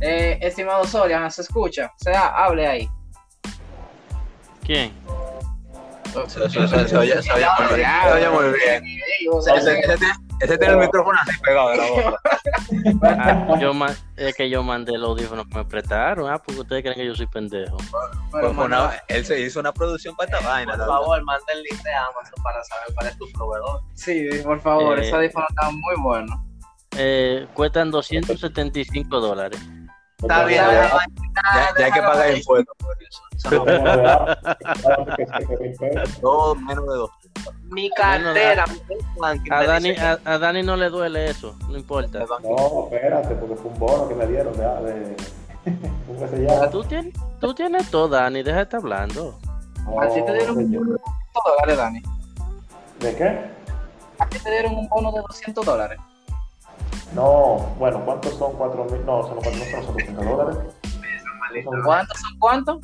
[0.00, 1.92] Eh, estimado Soria, ¿no se escucha?
[1.94, 2.90] O sea, hable ahí.
[4.64, 4.92] ¿Quién?
[6.28, 6.40] Se,
[6.96, 8.84] oye, muy bien.
[10.40, 12.20] Ese, tiene- el micrófono así pegado de la boca.
[13.02, 13.72] Ah, yo
[14.16, 16.30] es que yo mandé el audífono que me prestaron.
[16.30, 17.76] Ah, porque ustedes creen que yo soy pendejo.
[18.30, 20.76] Pues, él se hizo una producción para esta vaina.
[20.76, 23.80] Por favor, manda el link de Amazon para saber cuál es tu proveedor.
[23.94, 26.44] sí, por favor, Eh, ese audífono está muy bueno.
[26.98, 29.60] Eh, cuestan 275 dólares.
[30.22, 30.90] Está bien, Ya, ya.
[31.54, 33.22] Ya, ya hay que pagar impuestos por eso.
[36.66, 37.10] Menos de dos.
[37.64, 38.80] Mi cartera, mi
[39.50, 42.20] A Dani, a, a Dani no le duele eso, no importa.
[42.42, 44.62] No, espérate, porque fue un bono que me dieron de.
[44.64, 45.16] de
[46.06, 46.70] ¿Cómo que se llama?
[46.70, 49.38] Tú tienes, tú tienes todo, Dani, deja de estar hablando.
[49.84, 52.02] No, ¿A ti te dieron un bono de 200 dólares, Dani?
[53.00, 53.50] ¿De qué?
[54.18, 55.98] ¿A ti te dieron un bono de 200 dólares?
[57.14, 59.04] No, bueno, ¿cuántos son 4 mil?
[59.06, 60.58] No, son, no son, son 200 dólares.
[61.64, 62.78] Son, ¿Cuántos son cuántos?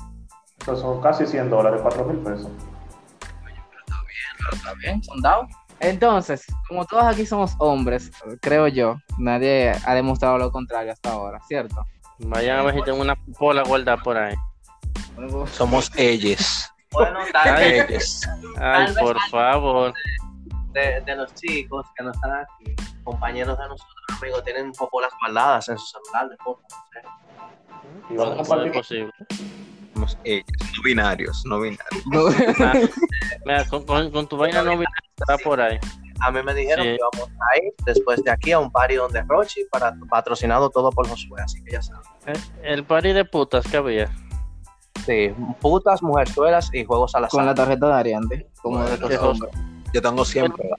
[0.65, 2.49] son- son casi 100 dólares, 4 mil pesos.
[4.53, 5.47] Está bien, son dados.
[5.81, 8.11] Entonces, como todos aquí somos hombres,
[8.41, 11.85] creo yo, nadie ha demostrado lo contrario hasta ahora, ¿cierto?
[12.19, 14.35] Vayan a ver si tengo una pola guardada por ahí.
[15.53, 16.69] Somos ellos.
[16.93, 17.73] Bueno, tal Ay.
[17.73, 18.21] vez Ellos.
[18.61, 19.93] Ay, vez por favor.
[20.73, 25.69] de, de los chicos que no están aquí, compañeros de nosotros, amigos, tienen popolas guardadas
[25.69, 26.59] en su celular de no
[26.93, 27.01] sé.
[28.11, 28.73] Y vamos a Puede ser compartir.
[28.73, 29.13] posible.
[29.95, 30.47] Somos ellos.
[30.77, 32.05] No binarios, no binarios.
[32.61, 32.73] Ah,
[33.45, 34.87] mira, con, con- con tu vaina no viene
[35.19, 35.79] está por ahí.
[36.21, 36.91] A mí me dijeron Sí.
[36.91, 40.91] que íbamos a ir después de aquí a un party donde Rochi, para, patrocinado todo
[40.91, 42.03] por Josué, así que ya saben.
[42.27, 44.09] Eh, El party de putas que había.
[45.05, 47.39] Sí, putas, mujerzuelas y juegos al azar.
[47.39, 49.53] Con la tarjeta de Ariante, como de Bueno, hombres.
[49.93, 50.71] Yo tengo siempre.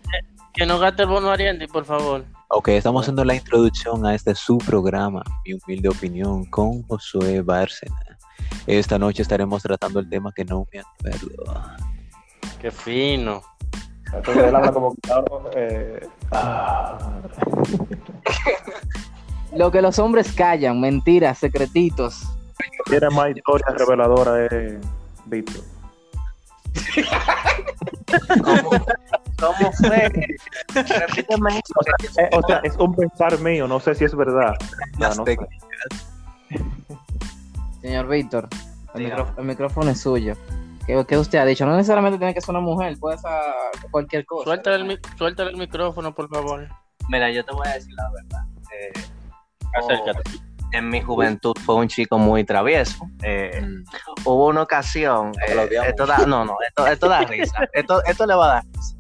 [0.54, 2.24] Que no gaste el bono Ariandi, por favor.
[2.56, 7.96] Ok, estamos haciendo la introducción a este su programa, mi humilde opinión, con Josué Bárcena.
[8.68, 11.64] Esta noche estaremos tratando el tema que no me acuerdo.
[12.62, 13.42] Qué fino.
[14.14, 15.00] Entonces él habla como que,
[15.56, 17.22] eh, ah,
[19.56, 22.22] Lo que los hombres callan, mentiras, secretitos.
[22.86, 24.78] tiene más historia reveladora es
[25.26, 25.64] Víctor.
[28.44, 28.86] ¿Cómo
[29.72, 30.10] fue?
[31.08, 32.20] Repíteme eso.
[32.22, 34.54] Eh, o sea, es un pensar mío, no sé si es verdad.
[35.00, 35.36] Ya, Las no sé.
[35.38, 36.08] técnicas.
[37.82, 38.48] Señor Víctor,
[38.96, 40.36] el, micrófono, el micrófono es suyo.
[40.88, 41.66] ¿Qué, qué usted ha dicho?
[41.66, 43.30] No necesariamente tiene que ser una mujer, puede ser
[43.92, 44.46] cualquier cosa.
[44.46, 46.68] Suéltale el, mi- suéltale el micrófono, por favor.
[47.10, 48.46] Mira, yo te voy a decir la verdad.
[48.74, 48.94] Eh,
[49.74, 50.22] Acércate.
[50.72, 53.06] en mi juventud fue un chico muy travieso.
[53.22, 53.84] Eh, Mm.
[54.26, 55.88] hubo una ocasión, eh, Aplaudíamos.
[55.90, 58.96] esto da, no, no, esto, esto da risa, esto, esto le va a dar risa.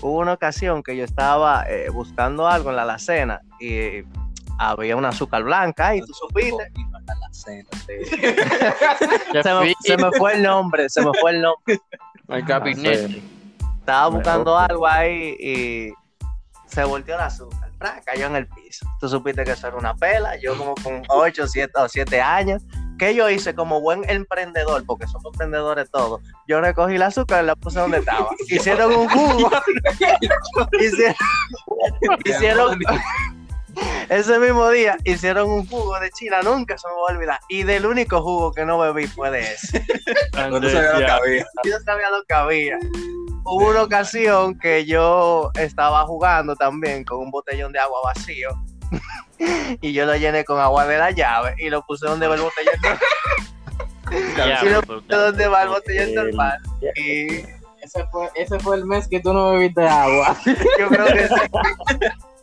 [0.00, 4.02] Hubo una ocasión que yo estaba eh, buscando algo en la alacena y
[4.58, 6.64] había un azúcar blanca y tú supiste.
[7.34, 7.64] Se
[9.54, 11.80] me, se me fue el nombre, se me fue el nombre.
[12.28, 13.22] El gabinete.
[13.80, 15.92] Estaba buscando algo ahí y
[16.66, 18.00] se volteó el azúcar, ¡pra!
[18.02, 18.86] cayó en el piso.
[18.98, 22.62] Tú supiste que eso era una pela, yo como con 8, 7 o 7 años.
[22.98, 24.84] ¿Qué yo hice como buen emprendedor?
[24.86, 26.20] Porque somos emprendedores todos.
[26.46, 28.28] Yo recogí el azúcar y la puse donde estaba.
[28.48, 29.50] Hicieron un jugo.
[30.80, 31.16] hicieron,
[32.24, 32.78] hicieron-
[34.08, 37.40] ese mismo día hicieron un jugo de China, nunca se me va a olvidar.
[37.48, 39.84] Y del único jugo que no bebí fue de ese.
[40.32, 41.46] No sabía lo que había.
[41.64, 42.78] yo sabía lo que había.
[43.46, 48.48] Hubo una ocasión que yo estaba jugando también con un botellón de agua vacío
[49.80, 52.40] y yo lo llené con agua de la llave y lo puse donde va el
[52.42, 52.98] botellón
[54.36, 56.58] Ya, y lo puse donde va el botellón mar
[56.96, 57.38] y
[57.82, 60.36] Ese fue, ese fue el mes que tú no bebiste agua.
[60.78, 61.34] yo creo que ese,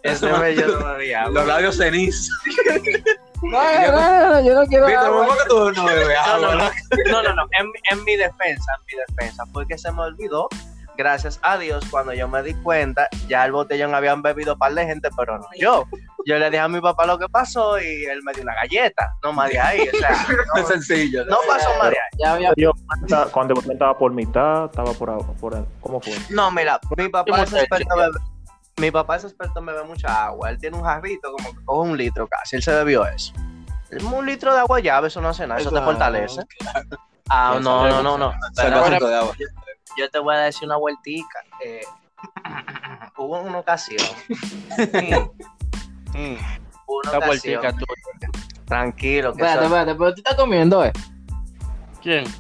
[0.03, 1.33] ese mes yo no bebía agua.
[1.33, 2.29] Los labios ceniz.
[3.41, 5.25] No, no, no, no, yo no quiero agua.
[5.25, 6.71] ¿cómo que tú no bebes No, no, agua?
[7.05, 10.01] no, no, no, no, En, mi- en mi defensa, en mi defensa, porque se me
[10.01, 10.47] olvidó,
[10.97, 14.73] gracias a Dios, cuando yo me di cuenta, ya el botellón habían bebido un par
[14.73, 15.85] de gente, pero no yo.
[16.25, 19.11] Yo le dije a mi papá lo que pasó y él me dio una galleta,
[19.23, 20.09] no más de ahí, o sea,
[20.55, 21.25] Es sencillo.
[21.25, 22.19] no pasó más de ahí.
[22.19, 22.71] Ya había Yo,
[23.31, 26.13] cuando el estaba por mitad, estaba por, por ¿Cómo fue?
[26.29, 28.21] No, mira, mi papá Yo es me experto en beber,
[28.77, 31.89] mi papá es experto en beber mucha agua, él tiene un jarrito como que coge
[31.89, 33.33] un litro casi, él se bebió eso.
[34.13, 36.41] Un litro de agua llave, eso no hace nada, eso te Claro, fortalece.
[37.29, 38.33] Ah, no, no, no, no.
[39.97, 41.39] Yo te voy a decir una vueltica.
[41.63, 41.81] Eh,
[43.17, 44.05] hubo una ocasión.
[44.29, 45.29] Mm,
[46.13, 46.35] Mm,
[46.87, 47.61] hubo una Esta ocasión.
[47.61, 48.29] vueltica tuya.
[48.65, 50.91] Tranquilo, que Espérate, espérate, pero tú estás comiendo, ¿eh?
[52.01, 52.25] ¿Quién?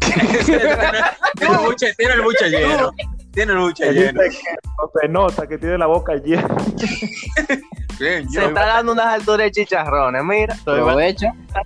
[1.40, 2.92] El buche, tiene el buche lleno.
[3.32, 4.22] Tiene lucha Él llena.
[5.00, 6.54] se nota que tiene la boca llena.
[7.98, 10.54] Bien, Se está dando unas alturas de chicharrones, mira.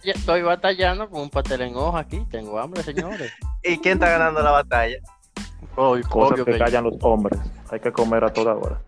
[0.04, 2.24] Estoy, batallando con un pastel en hoja aquí.
[2.30, 3.32] Tengo hambre, señores.
[3.62, 4.98] ¿Y quién está ganando la batalla?
[5.74, 7.38] Obvio, Cosas obvio que que callan los hombres.
[7.70, 8.80] Hay que comer a toda hora.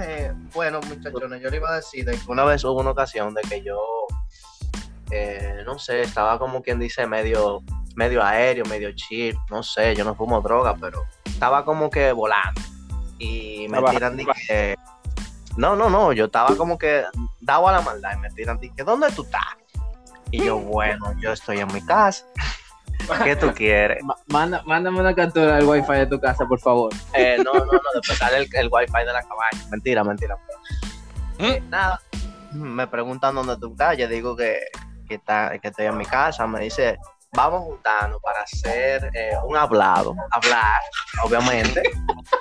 [0.00, 3.34] Eh, bueno, muchachones, yo le iba a decir de que una vez hubo una ocasión
[3.34, 4.06] de que yo,
[5.10, 7.62] eh, no sé, estaba como quien dice medio,
[7.96, 11.04] medio aéreo, medio chill, no sé, yo no fumo droga, pero
[11.40, 12.60] estaba como que volando.
[13.18, 14.76] Y me tiran de que,
[15.56, 17.02] no, no, no, yo estaba como que
[17.40, 19.40] dado a la maldad y me tiran de que, ¿dónde tú estás?
[20.30, 22.26] Y yo, bueno, yo estoy en mi casa.
[23.24, 24.04] ¿Qué tú quieres?
[24.04, 26.92] Ma- Manda, mándame una captura del wifi de tu casa, por favor.
[27.14, 29.66] Eh, no, no, no, después sale el, el wifi de la cabaña.
[29.70, 30.36] Mentira, mentira.
[31.38, 31.98] Eh, nada,
[32.52, 33.96] me preguntan dónde tú estás.
[33.96, 34.60] Yo digo que,
[35.08, 36.46] que, está, que estoy en mi casa.
[36.46, 36.98] Me dice,
[37.32, 40.14] vamos juntarnos para hacer eh, un hablado.
[40.32, 40.80] Hablar,
[41.24, 41.82] obviamente.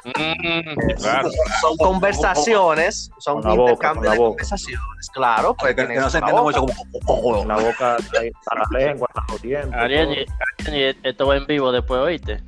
[0.06, 1.30] Mm, claro.
[1.62, 4.30] Son conversaciones, son boca, intercambios de boca.
[4.30, 5.10] conversaciones.
[5.14, 6.42] Claro, pues que, no se boca.
[6.42, 6.66] mucho
[7.06, 7.46] como.
[7.46, 9.74] La boca la lengua, los dientes.
[9.74, 10.26] Ariel,
[10.68, 12.44] Ariel, esto va en vivo después, ¿oíste?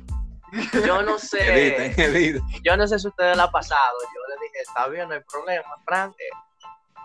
[0.86, 1.94] Yo no sé.
[2.62, 3.98] Yo no sé si ustedes la ha pasado.
[4.02, 6.12] Yo le dije, está bien, no hay problema, Frank.
[6.18, 6.98] eh,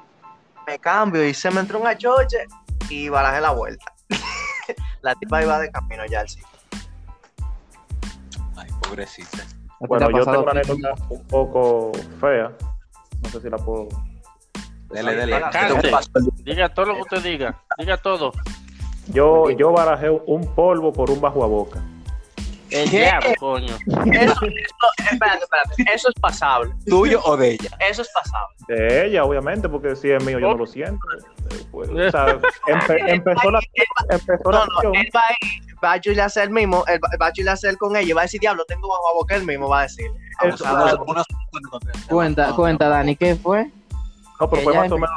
[0.68, 2.45] Me cambio y se me entró un achoche
[2.89, 3.86] y barajé la vuelta.
[5.01, 6.47] La tipa iba de camino ya al sitio.
[8.55, 9.44] Ay, pobrecita.
[9.79, 12.51] Bueno, ¿Te ha yo tengo una anécdota un poco fea.
[13.21, 13.88] No sé si la puedo.
[14.89, 15.41] Dele, dele.
[16.44, 17.61] Diga todo lo que usted diga.
[17.77, 18.31] Diga todo.
[19.07, 21.81] Yo, yo barajé un polvo por un bajo a boca.
[22.69, 22.97] El ¿Qué?
[22.99, 23.67] diablo, coño.
[23.67, 25.73] Eso, eso, espérate, espérate.
[25.93, 26.73] Eso es pasable.
[26.85, 27.69] ¿Tuyo o de ella?
[27.79, 28.55] Eso es pasable.
[28.67, 30.99] De ella, obviamente, porque si es mío yo no lo siento.
[31.17, 32.25] Eh, pues, o sea,
[32.67, 33.59] empe- empezó la,
[34.09, 34.95] empezó la No, no, acción.
[34.95, 37.31] él va a ir, va a Julia a hacer el mismo, él va, va a
[37.33, 39.45] Julia a hacer con ella y va a decir, diablo, tengo bajo a boca él
[39.45, 40.07] mismo, va a decir.
[40.43, 40.65] Eso,
[42.09, 43.71] Cuenta, No, cuenta, Dani, ¿qué fue?
[44.39, 45.09] No, pero fue más o menos.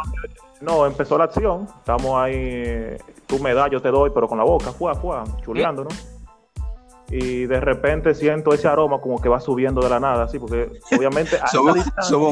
[0.61, 1.67] No, empezó la acción.
[1.79, 2.35] Estamos ahí.
[2.37, 5.91] eh, Tú me das, yo te doy, pero con la boca, fuá, fuá, chuleando, ¿no?
[7.11, 10.71] Y de repente siento ese aroma como que va subiendo de la nada, así, porque
[10.97, 11.39] obviamente.
[11.51, 11.77] Somos,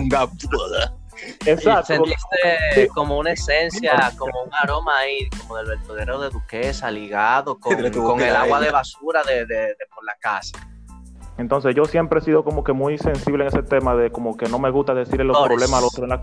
[0.00, 0.30] un gap.
[1.46, 1.86] Exacto.
[1.86, 7.75] Sentiste como una esencia, como un aroma ahí, como del vertedero de Duquesa, ligado con,
[7.92, 10.56] con el agua de basura de, de- de por la casa.
[11.38, 14.48] Entonces yo siempre he sido como que muy sensible en ese tema de como que
[14.48, 15.56] no me gusta decirle los Flores.
[15.56, 16.22] problemas al otro en la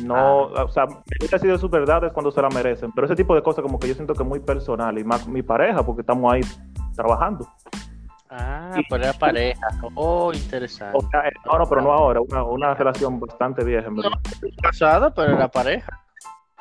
[0.00, 3.34] no, o sea, me gusta decir sus verdades cuando se la merecen, pero ese tipo
[3.34, 6.00] de cosas como que yo siento que es muy personal y más mi pareja porque
[6.00, 6.40] estamos ahí
[6.94, 7.48] trabajando.
[8.30, 9.66] Ah, pero era pareja.
[9.94, 10.96] Oh, interesante.
[10.96, 14.12] O sea, eh, no, no, pero no ahora, una, una relación bastante vieja, en verdad.
[14.62, 16.00] Casado, pero era pareja.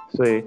[0.10, 0.46] Sí.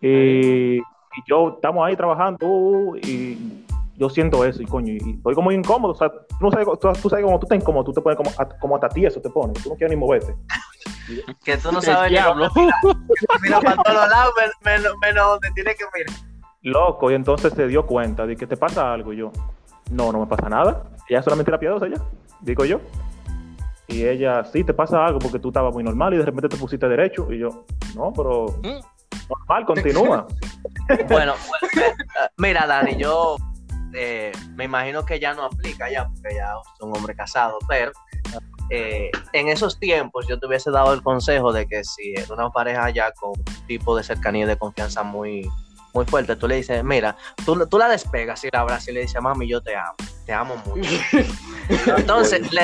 [0.00, 0.82] Y, y
[1.28, 3.64] yo estamos ahí trabajando uh, y
[3.96, 6.88] yo siento eso y coño, y estoy como incómodo, o sea, tú, no sabes, tú,
[7.02, 9.20] tú sabes como tú estás incómodo, tú te pones como, a- como hasta ti eso
[9.20, 10.34] te pone, tú no quieres ni moverte.
[11.44, 12.48] Que tú no sabes ni diablo.
[12.54, 12.98] dónde mira,
[13.42, 16.16] mira para todos lados, men- menos, menos donde tiene que mirar.
[16.62, 19.12] Loco, y entonces se dio cuenta de que te pasa algo.
[19.12, 19.32] Y yo,
[19.90, 20.84] no, no me pasa nada.
[21.08, 22.02] Ella solamente la piadosa, ella,
[22.40, 22.80] digo yo.
[23.86, 26.56] Y ella, sí, te pasa algo porque tú estabas muy normal y de repente te
[26.56, 27.32] pusiste derecho.
[27.32, 27.64] Y yo,
[27.94, 28.80] no, pero Mm.
[29.30, 30.26] normal, continúa.
[31.10, 31.94] Bueno, pues,
[32.38, 33.36] mira, Dani, yo
[33.94, 37.92] eh, me imagino que ya no aplica ya, porque ya es un hombre casado, pero
[38.70, 42.48] eh, en esos tiempos yo te hubiese dado el consejo de que si es una
[42.50, 45.46] pareja ya con un tipo de cercanía y de confianza muy,
[45.98, 49.00] muy fuerte, tú le dices, mira, tú, tú la despegas y la abrazas y le
[49.00, 50.88] dices, mami, yo te amo, te amo mucho.
[51.96, 52.62] Entonces, le,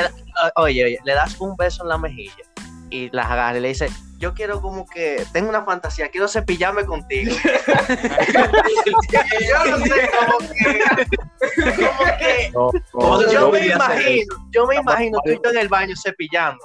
[0.55, 2.45] oye, oye, le das un beso en la mejilla
[2.91, 6.85] y la agarras y le dices, yo quiero como que, tengo una fantasía, quiero cepillarme
[6.85, 7.35] contigo.
[9.49, 10.83] yo no sé, como que,
[11.75, 15.41] como que, No, no, ¿Cómo se yo yo me imagino, yo me imagino tú y
[15.43, 16.65] yo en el baño cepillando.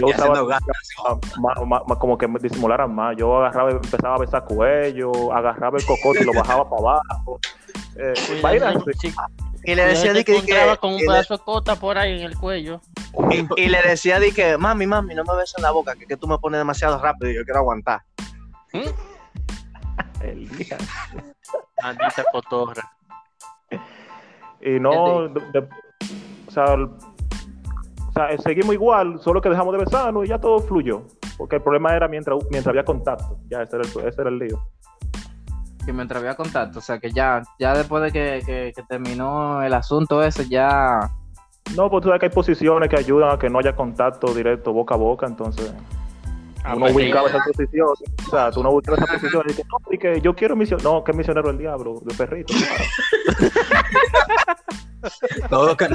[0.00, 1.98] Yo usaba ganas.
[1.98, 3.16] como que me disimularan más.
[3.16, 7.40] Yo agarraba, empezaba a besar cuello, agarraba el cocote y lo bajaba para abajo.
[7.96, 8.12] Eh.
[9.62, 12.36] Y le decía de que, encontraba con un pedazo de cota por ahí en el
[12.36, 12.80] cuello.
[13.30, 16.04] y, y le decía de que, mami, mami, no me beses en la boca, que,
[16.04, 18.02] que tú me pones demasiado rápido y yo quiero aguantar.
[20.20, 20.76] El día.
[21.82, 22.90] Maldita cotorra.
[24.60, 25.68] Y no, de- de-
[26.48, 26.76] o, sea,
[28.14, 31.02] sea, seguimos igual, solo que dejamos de besarnos y ya todo fluyó.
[31.36, 33.38] Porque el problema era mientras, mientras había contacto.
[33.48, 34.58] Ya, ese era el, ese era el lío.
[35.84, 39.62] Que mientras había contacto, o sea, que ya, ya después de que, que- que terminó
[39.62, 41.10] el asunto ese, ya...
[41.76, 44.72] No, pues tú sabes que hay posiciones que ayudan a que no haya contacto directo
[44.72, 45.74] boca a boca, entonces
[46.66, 47.36] Ah, uno pues, ubicaba sí.
[47.36, 50.34] esa posición, o sea, tú no ubicabas esa posición y dices, no, y que yo
[50.34, 52.54] quiero misionero, no, que misionero el diablo, de perrito.
[55.50, 55.88] Todo que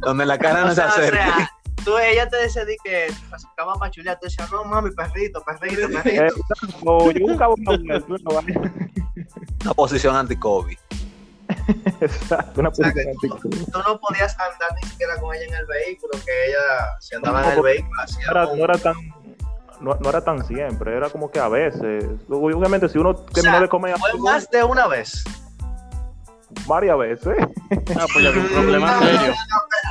[0.00, 1.24] donde la cara no O se sea, o acerca.
[1.36, 1.50] sea,
[1.84, 5.42] tú, ella te decía di que te acercaba para chulear, tú decías, no mami, perrito,
[5.42, 6.24] perrito, perrito.
[6.24, 6.30] Eh,
[6.84, 8.40] no, yo buscaba una mujer, una.
[9.62, 10.78] Una posición anti-COVID.
[12.00, 13.28] Exacto, una posición anti-
[13.70, 16.58] Tú no podías andar ni siquiera con ella en el vehículo, que ella,
[17.00, 18.94] si andaba en el vehículo, hacía no era, un- no era tan
[19.80, 22.04] no, no era tan siempre, era como que a veces.
[22.28, 25.24] Obviamente, si uno terminó de comer Fue algo, más de una vez.
[26.66, 27.36] Varias veces.
[27.96, 29.32] Ah, pues ya un problema serio.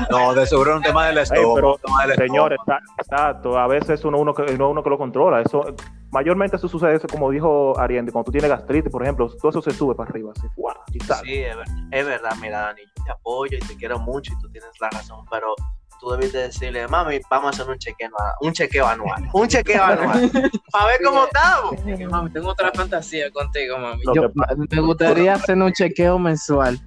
[0.10, 1.56] No, de seguro un tema del estómago.
[1.56, 4.98] pero, del Señores, está- exacto, a veces uno, uno, que, no es uno que lo
[4.98, 5.42] controla.
[5.42, 5.64] Eso,
[6.12, 9.62] mayormente eso sucede, eso, como dijo Ariende, cuando tú tienes gastritis, por ejemplo, todo eso
[9.62, 10.76] se sube para arriba, así, ¡fua!
[10.94, 11.22] y sale.
[11.30, 14.42] Sí, es, ver- es verdad, mira, Dani, yo te apoyo y te quiero mucho y
[14.42, 15.56] tú tienes la razón, pero
[16.00, 19.84] tú debiste decirle, mami, vamos a hacer un chequeo, anual- un chequeo anual, un chequeo
[19.84, 20.32] anual,
[20.72, 22.10] para ver cómo estamos.
[22.12, 24.02] Mami, tengo otra fantasía contigo, mami.
[24.16, 24.24] Yo,
[24.72, 26.80] me gustaría hacer un chequeo mensual.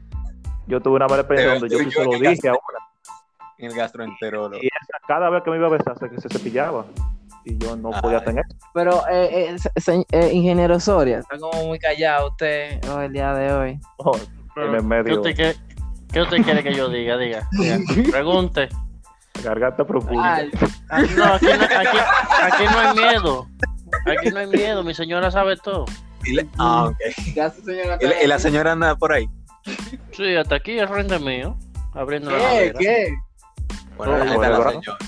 [0.66, 2.58] Yo tuve una mala experiencia donde yo Yo- se lo dije a una,
[3.58, 4.56] El gastroenterólogo.
[4.62, 6.86] y esa, cada vez que me iba a besar se, se cepillaba.
[7.44, 8.24] Y yo no podía Ay.
[8.24, 8.44] tener.
[8.72, 13.34] Pero, eh, eh, se- se- eh, ingeniero Soria, está como muy callado usted el día
[13.34, 13.80] de hoy.
[13.96, 14.12] Oh,
[14.54, 15.14] Pero, En el ¿qué, medio.
[15.16, 15.56] usted, qué,
[16.12, 17.16] qué usted quiere que yo diga?
[17.16, 17.48] Diga.
[17.50, 17.78] diga.
[18.12, 18.68] Pregunte.
[19.42, 20.34] Garganta profunda.
[20.36, 20.50] Ay,
[21.16, 21.98] No, aquí no, aquí,
[22.42, 23.46] aquí no hay miedo.
[24.06, 24.82] Aquí no hay miedo.
[24.84, 25.84] Mi señora sabe todo.
[26.24, 26.96] Y ah, ok.
[27.34, 29.28] ya su señora Y, la- y la señora anda por ahí.
[30.12, 31.56] Sí, hasta aquí es frente mío.
[31.94, 32.44] Abriendo la ¿Qué?
[32.44, 32.78] nevera.
[32.78, 33.14] ¿Qué?
[33.96, 34.80] Bueno, No, ahí está bueno, la bueno.
[34.82, 34.98] señora.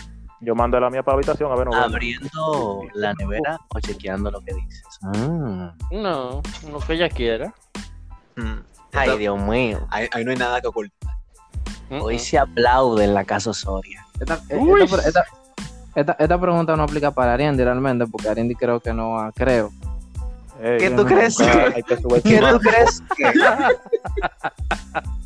[0.41, 1.75] Yo mandé la mía para la habitación a ver, no.
[1.75, 4.85] Abriendo la nevera o chequeando lo que dices.
[5.91, 7.55] No, lo que ella quiera.
[8.37, 8.59] Mm.
[8.93, 9.87] Ay, Dios mío.
[9.91, 11.15] ahí, ahí no hay nada que ocultar.
[11.91, 14.04] Mm, Hoy se aplaude en la casa Soria.
[14.21, 15.25] Esta, eh, esta, esta-
[15.95, 19.71] esta- esta pregunta no aplica para Ariandi realmente, porque Ariandi creo que no creo.
[20.63, 21.37] Ey, ¿Qué tú no- crees?
[21.37, 22.09] que ¿Qué tú
[22.61, 23.33] crees que?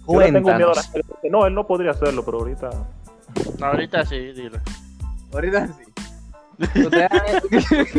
[0.09, 1.19] Yo le tengo miedo a la- Cuéntanos.
[1.31, 2.71] No, él no podría hacerlo, pero ahorita.
[3.61, 4.59] Ahorita sí, dile.
[5.33, 5.73] Ahorita sí.
[6.75, 6.89] Yo,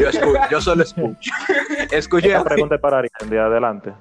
[0.10, 1.32] escu- yo solo escucho.
[1.92, 2.44] Esta así.
[2.44, 3.94] pregunta es para Ariel, de adelante.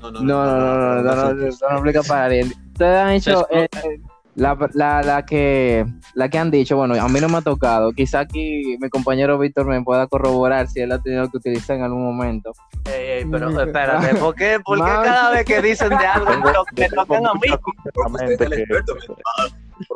[0.00, 2.54] No, No, no, no, no, no, no, no, no aplica para Ariel.
[2.72, 4.00] Ustedes han hecho Se eh, eh,
[4.40, 7.92] la, la, la que la que han dicho, bueno, a mí no me ha tocado.
[7.92, 11.82] Quizá aquí mi compañero Víctor me pueda corroborar si él ha tenido que utilizar en
[11.82, 12.52] algún momento.
[12.86, 16.52] Ey, ey, pero espérate, ¿por qué, por qué cada vez que dicen de algo me
[16.52, 17.48] to- me tocan a mí?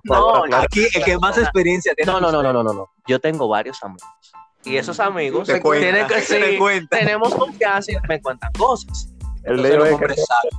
[0.04, 2.10] No, Aquí el que más experiencia tiene.
[2.12, 2.90] No, no, no, no, no, no, no.
[3.06, 4.02] Yo tengo varios amigos.
[4.64, 6.22] Y esos amigos Te cuenta, tienen que te
[6.52, 6.98] sí, cuenta.
[6.98, 9.10] tenemos confianza y me cuentan cosas.
[9.44, 10.50] El Entonces, lío los hombres saben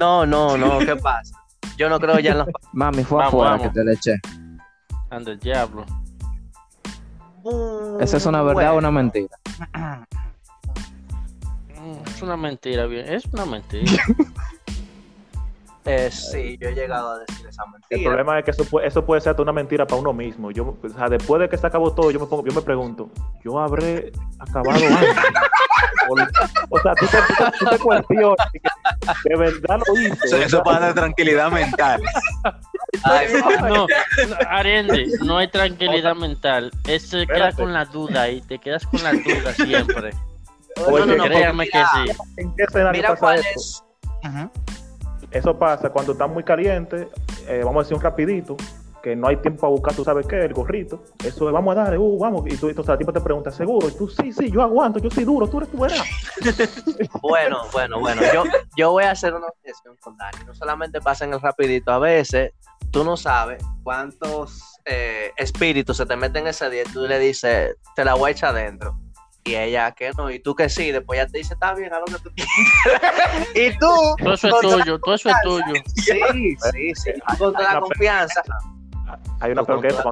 [0.00, 1.36] No, no, no, ¿qué pasa?
[1.76, 3.66] Yo no creo ya en los Mami, fue Vamos, afuera vamos.
[3.68, 4.14] que te le eché.
[5.10, 5.84] Anda el diablo.
[8.00, 9.28] ¿Esa es una verdad o una mentira?
[12.06, 13.06] Es una mentira, bien.
[13.12, 14.02] Es una mentira.
[15.86, 18.10] Eh, sí, yo he llegado a decir esa El mentira.
[18.10, 20.50] problema es que eso puede, eso puede ser hasta una mentira para uno mismo.
[20.50, 23.08] Yo, o sea, después de que se acabó todo, yo me, pongo, yo me pregunto,
[23.42, 25.16] ¿yo habré acabado antes?
[26.10, 27.16] o, o sea, tú te,
[27.58, 28.68] tú te cuestionas y que
[29.24, 30.16] de verdad lo hice.
[30.24, 32.02] Eso, eso para dar tranquilidad mental.
[33.04, 33.28] Ay,
[33.60, 33.86] No, no,
[34.48, 36.70] Ariende, no hay tranquilidad mental.
[36.86, 37.56] Es se queda Espérate.
[37.62, 40.10] con la duda y te quedas con la duda siempre.
[40.86, 42.22] Oye, no, no, Créame que mira, sí.
[42.38, 43.84] ¿En qué escenario Mira pasa cuál eso?
[45.30, 47.08] Eso pasa cuando estás muy caliente,
[47.46, 48.56] eh, vamos a decir un rapidito,
[49.02, 51.02] que no hay tiempo para buscar, tú sabes qué, el gorrito.
[51.24, 52.42] Eso de vamos a darle, uh, vamos.
[52.46, 53.88] Y tú, entonces la tipa te pregunta, ¿seguro?
[53.88, 56.06] Y tú, sí, sí, yo aguanto, yo soy duro, tú eres tú verás.
[57.22, 58.22] Bueno, bueno, bueno.
[58.32, 58.44] Yo,
[58.76, 60.44] yo voy a hacer una objeción con Dani.
[60.46, 62.52] No solamente pasa en el rapidito, a veces
[62.90, 67.18] tú no sabes cuántos eh, espíritus se te meten en ese día y tú le
[67.18, 68.98] dices, te la voy a echar adentro.
[69.44, 72.00] Y ella que no, y tú que sí, después ya te dice, está bien, haz
[72.00, 73.48] lo que tú quieras.
[73.54, 73.86] y tú,
[74.22, 75.82] Todo eso es tuyo, todo eso es tuyo.
[75.96, 77.12] Sí, sí, sí.
[77.38, 78.42] Con toda la confianza.
[79.40, 80.02] Hay una peor que eso,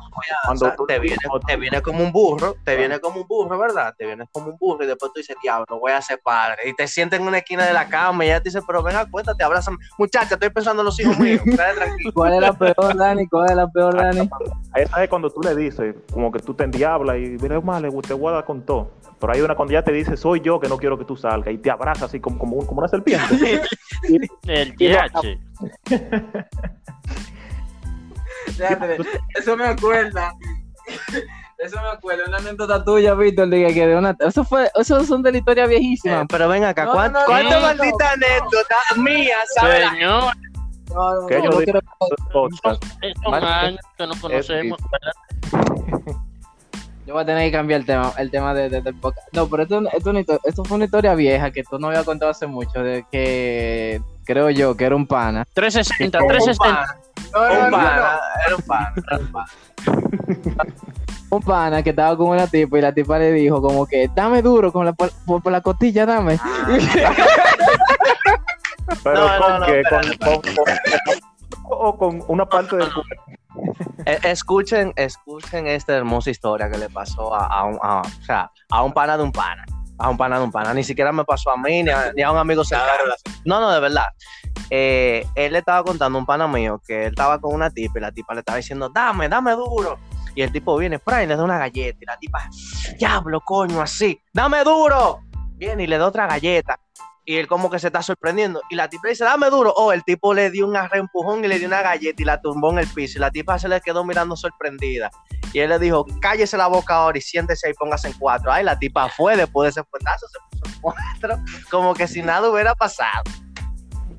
[0.44, 3.94] cuando, tú- te, viene, te viene como un burro, te viene como un burro, ¿verdad?
[3.96, 6.68] Te vienes como un burro y después tú dices, diablo, voy a ser padre.
[6.68, 9.06] Y te sientes en una esquina de la cama y ella te dice, pero venga,
[9.10, 9.76] cuéntate, abrazan.
[9.98, 11.42] Muchacha, estoy pensando en los hijos míos.
[12.14, 13.26] ¿Cuál es la peor, Dani?
[13.28, 14.28] ¿Cuál es la peor, Dani?
[14.74, 18.14] Esa es cuando tú le dices, como que tú te endiablas y mira, mal, te
[18.14, 18.90] voy a dar con todo.
[19.18, 21.52] Pero hay una cuando ya te dice, soy yo que no quiero que tú salgas
[21.52, 23.62] y te abraza así como, como, como una serpiente.
[24.46, 24.88] El Y
[29.34, 30.32] Eso me acuerda.
[31.58, 34.16] Eso me acuerdo, una anécdota tuya, Víctor, de que de una...
[34.20, 36.20] Eso fue, eso son de la historia viejísima.
[36.20, 39.48] Eh, pero ven acá, no, ¿cuántas no, no, malditas anécdotas mías.
[40.94, 41.80] No, que yo no quiero...
[41.80, 41.86] que
[44.04, 44.16] no
[47.08, 48.94] Yo voy a tener que cambiar el tema, el tema de, de.
[49.32, 52.46] No, pero esto, esto, esto, fue una historia vieja que tú no habías contado hace
[52.46, 55.46] mucho, de que creo yo que era un pana.
[55.54, 56.98] 360, 360.
[57.32, 59.48] No, un pana, era un pana, era un pana.
[61.30, 64.42] un pana que estaba con una tipa y la tipa le dijo como que dame
[64.42, 66.38] duro con la, por, por la costilla, dame.
[66.42, 66.66] Ah.
[69.04, 70.64] Pero con qué, con, con, con,
[71.64, 72.88] o con una parte del.
[74.06, 78.50] E, escuchen, escuchen esta hermosa historia que le pasó a, a, un, a, o sea,
[78.70, 79.64] a un pana de un pana.
[79.98, 80.72] A un pana de un pana.
[80.74, 83.14] Ni siquiera me pasó a mí ni a, ni a un amigo cercano.
[83.44, 84.06] No, no, de verdad.
[84.70, 87.98] Eh, él le estaba contando a un pana mío que él estaba con una tipa
[87.98, 89.98] y la tipa le estaba diciendo, dame, dame duro.
[90.34, 91.98] Y el tipo viene, y le da una galleta.
[92.00, 92.48] Y la tipa,
[92.96, 95.20] diablo, coño, así, dame duro.
[95.56, 96.78] Viene y le da otra galleta.
[97.28, 98.62] Y él como que se está sorprendiendo.
[98.70, 99.70] Y la tipa le dice, dame duro.
[99.76, 102.70] Oh, el tipo le dio un reempujón y le dio una galleta y la tumbó
[102.70, 103.18] en el piso.
[103.18, 105.10] Y la tipa se le quedó mirando sorprendida.
[105.52, 108.50] Y él le dijo, cállese la boca ahora y siéntese y póngase en cuatro.
[108.50, 111.38] Ay, la tipa fue después de ese fuetazo, se puso en cuatro.
[111.70, 113.24] Como que si nada hubiera pasado.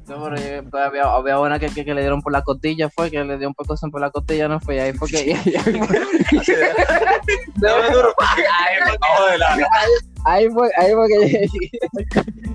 [0.08, 0.36] No, pero
[0.70, 3.40] pues, había, había una que, que, que le dieron por la costilla, fue que le
[3.40, 5.34] dio un poco por la costilla, no fue ahí porque
[7.56, 8.14] Dame duro.
[10.26, 11.48] Ahí fue, ahí fue que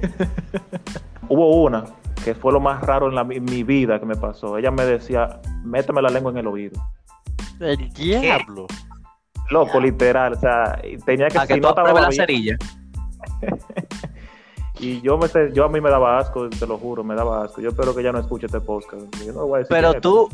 [1.29, 1.85] Hubo una
[2.25, 4.57] que fue lo más raro en, la- en mi vida que me pasó.
[4.57, 6.81] Ella me decía, méteme la lengua en el oído.
[7.61, 8.67] El diablo.
[9.51, 10.33] Loco, literal.
[10.33, 12.57] O sea, tenía que, Para que si tú no estaba la cerilla.
[14.81, 17.45] Y yo, me, sé- yo a mí me daba asco, te lo juro, me daba
[17.45, 17.61] asco.
[17.61, 19.03] Yo espero que ella no escuche este podcast.
[19.25, 20.29] Yo no voy a decir Pero es, tú,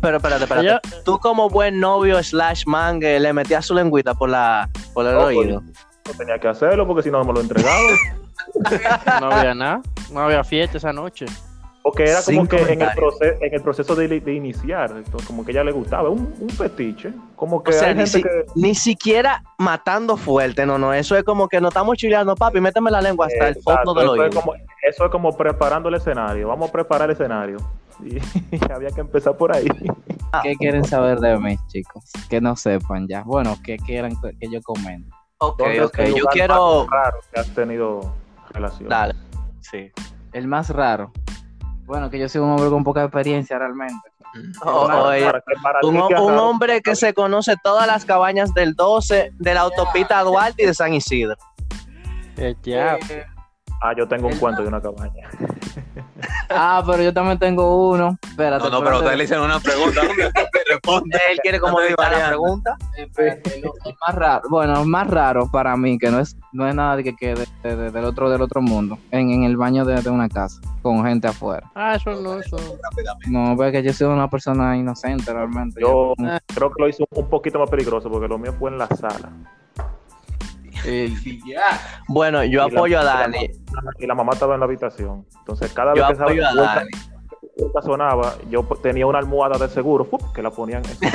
[0.00, 0.66] pero espérate, espérate.
[0.66, 5.14] Ella- Tú como buen novio slash mangue le metías su lengüita por la por el
[5.14, 5.60] No, oído.
[5.60, 7.76] No tenía que hacerlo porque si no me lo entregaba.
[9.20, 9.80] No había nada.
[10.12, 11.26] No había fiesta esa noche.
[11.82, 15.26] Porque era como Sin que en el, proceso, en el proceso de, de iniciar, entonces,
[15.26, 17.12] como que a ella le gustaba, un, un fetiche.
[17.36, 18.30] Como que O sea, hay ni, gente si- que.
[18.54, 20.94] ni siquiera matando fuerte, no, no.
[20.94, 24.08] Eso es como que nos estamos chileando, papi, méteme la lengua hasta el fondo del
[24.08, 24.24] oído.
[24.24, 26.48] es como, eso es como preparando el escenario.
[26.48, 27.58] Vamos a preparar el escenario.
[28.02, 28.16] Y,
[28.56, 29.68] y había que empezar por ahí.
[30.42, 32.02] ¿Qué quieren saber de mí, chicos?
[32.30, 33.24] Que no sepan ya.
[33.24, 35.10] Bueno, que quieran que yo comente.
[35.36, 35.98] Ok, ¿Dónde es ok.
[36.16, 36.86] Yo quiero.
[36.86, 38.00] más raro que has tenido
[38.54, 38.88] relación?
[38.88, 39.14] Dale.
[39.60, 39.90] Sí.
[40.32, 41.12] El más raro.
[41.84, 44.10] Bueno, que yo soy un hombre con poca experiencia realmente.
[44.64, 49.32] Oh, oye, para para un, un hombre que se conoce todas las cabañas del 12,
[49.32, 51.36] de la autopista Duarte y de San Isidro.
[52.36, 53.04] El diablo.
[53.80, 55.28] Ah, yo tengo un cuento de una cabaña.
[56.50, 58.18] Ah, pero yo también tengo uno.
[58.22, 58.64] Espérate.
[58.64, 58.96] No, no, pero espérate.
[58.98, 60.00] ustedes le hicieron una pregunta.
[60.06, 60.30] ¿dónde
[60.70, 61.18] responde?
[61.30, 62.76] Él quiere como No la pregunta.
[62.96, 66.66] Espérate, lo- el más raro, bueno, el más raro para mí, que no es, no
[66.68, 69.84] es nada que quede de- de- del otro del otro mundo, en, en el baño
[69.84, 71.70] de, de una casa, con gente afuera.
[71.74, 72.56] Ah, eso no, eso.
[72.82, 73.30] Rápidamente.
[73.30, 75.80] No, porque yo soy una persona inocente realmente.
[75.80, 76.38] Yo Ah.
[76.54, 79.30] creo que lo un, un poquito más peligroso porque lo mío fue en la sala.
[82.08, 83.50] Bueno, yo Y la- apoyo a Dani.
[83.98, 85.26] Y la mamá estaba en la habitación.
[85.38, 86.90] Entonces, cada Yo vez que esa apoyo a puerta, Dani.
[87.56, 90.32] puerta sonaba, yo tenía una almohada de seguro ¡fup!
[90.32, 91.08] que la ponían en su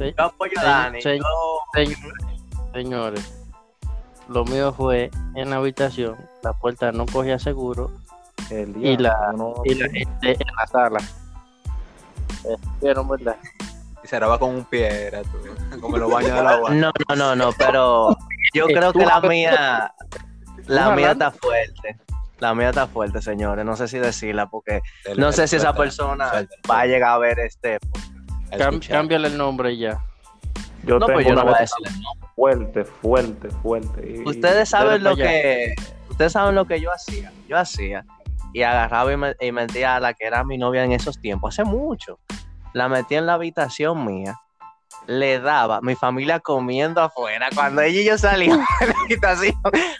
[0.00, 1.00] Yo apoyo a Dani.
[1.00, 1.12] Yo-
[2.72, 3.44] Señores,
[4.28, 6.16] lo mío fue en la habitación.
[6.42, 7.90] La puerta no cogía seguro
[8.50, 9.00] el Y día.
[9.00, 10.98] la- uno- y la gente en la sala.
[12.44, 13.36] Eh, ¿Vieron, verdad?
[14.04, 15.38] Y cerraba con un pie, era tú.
[15.80, 16.70] Como en los baños de la agua.
[16.70, 18.16] No, no, no, no, pero
[18.52, 19.92] yo creo que la mía,
[20.66, 21.96] la mía está fuerte.
[22.40, 23.64] La mía está fuerte, señores.
[23.64, 24.80] No sé si decirla porque
[25.16, 26.30] no sé si esa persona
[26.70, 27.78] va a llegar a ver este.
[28.88, 29.98] Cámbiale el nombre y ya.
[30.84, 31.90] Yo No, tengo pues yo no una voy a decirle.
[32.02, 32.28] no.
[32.36, 34.16] fuerte, fuerte, fuerte.
[34.18, 35.24] Y- Ustedes saben lo allá.
[35.24, 35.74] que,
[36.10, 37.32] ustedes saben lo que yo hacía.
[37.48, 38.04] Yo hacía
[38.52, 41.54] y agarraba y, me- y metía a la que era mi novia en esos tiempos,
[41.54, 42.18] hace mucho.
[42.74, 44.38] La metía en la habitación mía.
[45.06, 47.48] Le daba, mi familia comiendo afuera.
[47.54, 49.54] Cuando ella y yo salíamos de la habitación,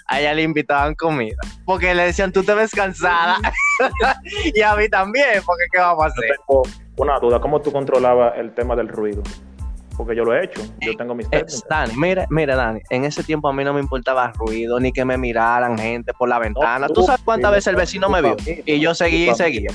[0.06, 1.36] a ella le invitaban comida.
[1.64, 3.36] Porque le decían, tú te ves cansada.
[4.54, 6.36] y a mí también, porque ¿qué vamos a Yo hacer?
[6.46, 6.62] tengo
[6.96, 9.22] una duda, ¿cómo tú controlabas el tema del ruido?
[9.96, 11.62] Porque yo lo he hecho, yo tengo mis Eh, técnicas.
[11.68, 15.04] Dani, mira, mira, Dani, en ese tiempo a mí no me importaba ruido, ni que
[15.04, 16.88] me miraran gente por la ventana.
[16.88, 18.36] No, ¿Tú sabes cuántas tú, veces el vecino me vio?
[18.66, 19.70] Y yo seguía y seguía.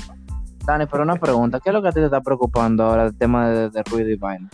[0.64, 3.16] Dani, pero una pregunta, ¿qué es lo que a ti te está preocupando ahora el
[3.16, 4.48] tema de, de ruido y vaina?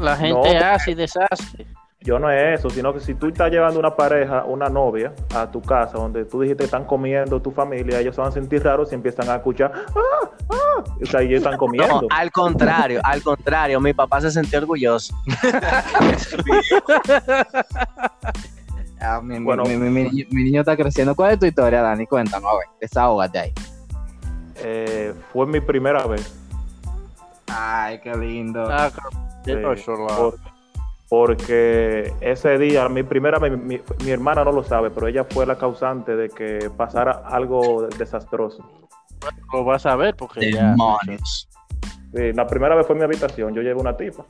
[0.00, 0.66] La gente No.
[0.66, 1.66] hace y deshace.
[2.04, 5.48] Yo no es eso, sino que si tú estás llevando una pareja, una novia, a
[5.48, 8.90] tu casa, donde tú dijiste están comiendo tu familia, ellos se van a sentir raros
[8.90, 10.28] y empiezan a escuchar, ¡ah!
[10.50, 10.84] ¡ah!
[11.00, 12.08] O sea, ellos están No, comiendo.
[12.10, 15.14] al contrario, al contrario, mi papá se sintió orgulloso.
[19.04, 19.64] Ah, mi, Bueno.
[19.64, 21.16] mi, mi- mi niño, mi niño está creciendo.
[21.16, 22.06] ¿Cuál es tu historia, Dani?
[22.06, 23.52] Cuéntanos, a ver, desahógate ahí.
[24.62, 26.34] Eh, fue mi primera vez.
[27.48, 28.66] Ay, qué lindo.
[28.70, 28.90] Ah,
[29.44, 29.52] Sí,
[30.16, 30.38] por-
[31.08, 35.44] porque ese día, mi primera, mi, mi- mi hermana no lo sabe, pero ella fue
[35.44, 38.64] la causante de que pasara algo desastroso.
[39.52, 40.74] Lo vas a ver porque ya.
[42.14, 44.24] Sí, la primera vez fue en mi habitación, yo llevé una tipa.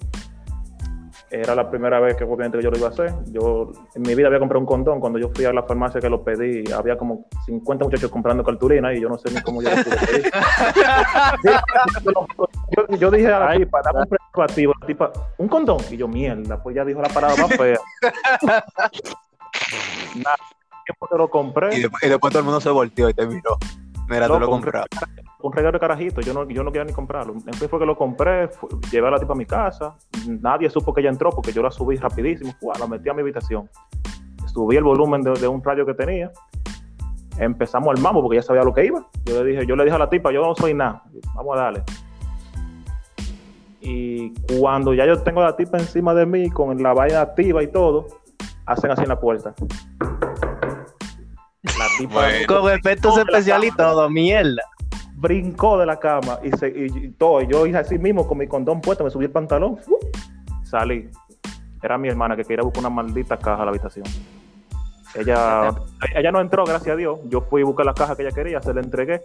[1.32, 3.10] Era la primera vez que obviamente yo lo iba a hacer.
[3.28, 5.00] Yo en mi vida había comprado un condón.
[5.00, 8.92] Cuando yo fui a la farmacia que lo pedí, había como 50 muchachos comprando cartulina
[8.92, 10.30] y yo no sé ni cómo yo lo pude pedir.
[12.76, 14.74] yo, yo dije a la tipa, dame un preservativo.
[14.78, 15.78] La tipa, un condón.
[15.90, 17.80] Y yo, mierda, pues ya dijo la parada más fea.
[20.14, 20.36] Nada,
[20.84, 21.78] tiempo que lo compré.
[21.78, 23.56] Y después, y después todo el mundo se volteó y te miró.
[24.06, 24.98] Mira, tú lo Loco, un compraste.
[25.42, 27.32] Un regalo de carajito, yo no, yo no quería ni comprarlo.
[27.34, 29.94] Entonces fue que lo compré, fu- llevé a la tipa a mi casa,
[30.26, 33.68] nadie supo que ella entró porque yo la subí rapidísimo, la metí a mi habitación.
[34.52, 36.30] Subí el volumen de, de un radio que tenía,
[37.38, 39.06] empezamos al mambo porque ya sabía lo que iba.
[39.24, 41.02] Yo le dije, yo le dije a la tipa, yo no soy nada,
[41.34, 41.82] vamos a darle.
[43.80, 47.62] Y cuando ya yo tengo a la tipa encima de mí, con la vaina activa
[47.62, 48.06] y todo,
[48.66, 49.54] hacen así en la puerta.
[51.64, 52.46] La tipa Bueno.
[52.46, 54.62] Con efectos especiales y todo, mierda.
[55.22, 56.70] Brincó de la cama y, se,
[57.16, 57.40] todo.
[57.40, 59.96] y Yo hice así mismo con mi condón puesto, me subí el pantalón, ¡fu!
[60.64, 61.08] salí.
[61.80, 64.04] Era mi hermana que quería buscar una maldita caja a la habitación.
[65.14, 65.72] Ella,
[66.14, 67.18] ella no entró, gracias a Dios.
[67.28, 69.22] Yo fui a buscar la caja que ella quería, se la entregué.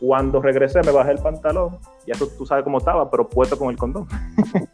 [0.00, 1.78] Cuando regresé, me bajé el pantalón.
[2.06, 4.06] Y eso tú sabes cómo estaba, pero puesto con el condón.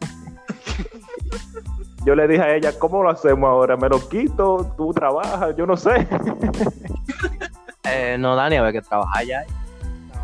[2.05, 3.77] Yo le dije a ella, ¿cómo lo hacemos ahora?
[3.77, 4.73] ¿Me lo quito?
[4.77, 5.55] ¿Tú trabajas?
[5.55, 6.07] Yo no sé.
[7.87, 9.45] Eh, no, Dani, a ver que trabaja ya.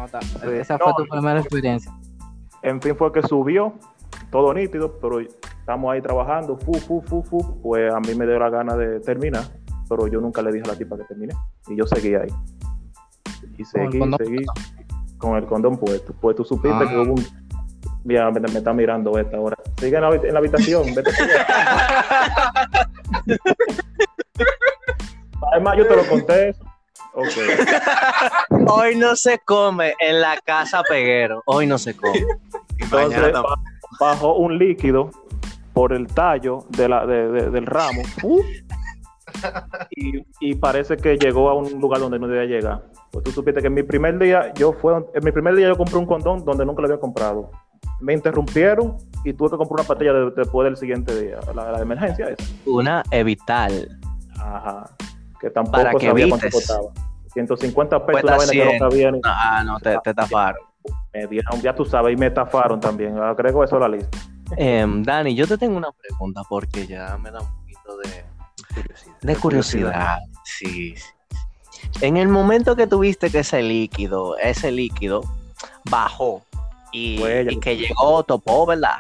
[0.02, 0.20] No, ta-.
[0.54, 1.92] Esa fue No, tu primera experiencia.
[2.64, 3.74] En fin, fue que subió,
[4.32, 7.62] todo nítido, pero estamos ahí trabajando, fu, fu, fu, fu.
[7.62, 9.44] Pues a mí me dio la gana de terminar,
[9.90, 11.34] pero yo nunca le dije a la tipa que terminé.
[11.68, 12.30] Y yo seguí ahí.
[13.58, 14.46] Y Con seguí, condón seguí,
[15.18, 16.14] con el condón puesto.
[16.20, 16.88] Pues tú supiste Ah.
[16.90, 17.26] que hubo un.
[18.04, 19.56] Mira, me, me está mirando esta hora.
[19.80, 21.12] Sigue en la, habit- en la habitación, vete.
[25.52, 26.50] Además, yo te lo conté.
[26.50, 26.64] eso.
[27.14, 27.28] Ok.
[28.68, 31.42] Hoy no se come en la casa peguero.
[31.46, 32.24] Hoy no se come.
[32.80, 33.34] Entonces,
[34.00, 35.12] bajó un líquido
[35.74, 38.02] por el tallo de la, de- de- del ramo.
[38.20, 38.42] ¡fu!
[39.92, 42.84] Y, y parece que llegó a un lugar donde no debía llegar.
[43.12, 45.78] Pues tú supiste que en mi primer día, yo fue, en mi primer día yo
[45.78, 47.50] compré un condón donde nunca lo había comprado.
[48.00, 51.78] Me interrumpieron y tuve que comprar una patilla de- después del siguiente día, la, la
[51.78, 52.44] de emergencia esa.
[52.66, 54.00] Una evital.
[54.38, 54.90] Ajá.
[55.42, 56.90] Que tampoco Para que sabía cuánto costaba.
[57.34, 58.78] 150 pesos, una vaina que 100.
[58.80, 59.22] no cabía ni.
[59.24, 60.62] Ah, no, te, te taparon.
[61.14, 63.18] Me dieron, ya tú sabes, y me estafaron también.
[63.18, 64.18] Agrego eso a la lista.
[64.58, 68.26] Em, Dani, yo te tengo una pregunta porque ya me da un poquito de,
[69.22, 70.20] de curiosidad.
[70.44, 70.94] Sí.
[72.02, 75.24] En el momento que tuviste que ese líquido, ese líquido
[75.90, 76.42] bajó
[76.92, 77.52] y, Fue ella.
[77.52, 79.00] y que llegó, topó, ¿verdad?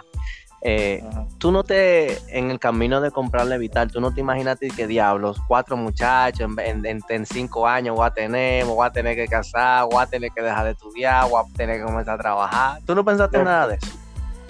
[0.63, 1.04] Eh,
[1.39, 5.41] tú no te, en el camino de comprarle Vital, tú no te imaginaste que diablos,
[5.47, 9.28] cuatro muchachos en, en- en- en cinco años voy a tener, voy a tener que
[9.28, 12.80] casar, voy a tener que dejar de estudiar, voy a tener que comenzar a trabajar.
[12.86, 13.88] ¿Tú no pensaste en nada de eso?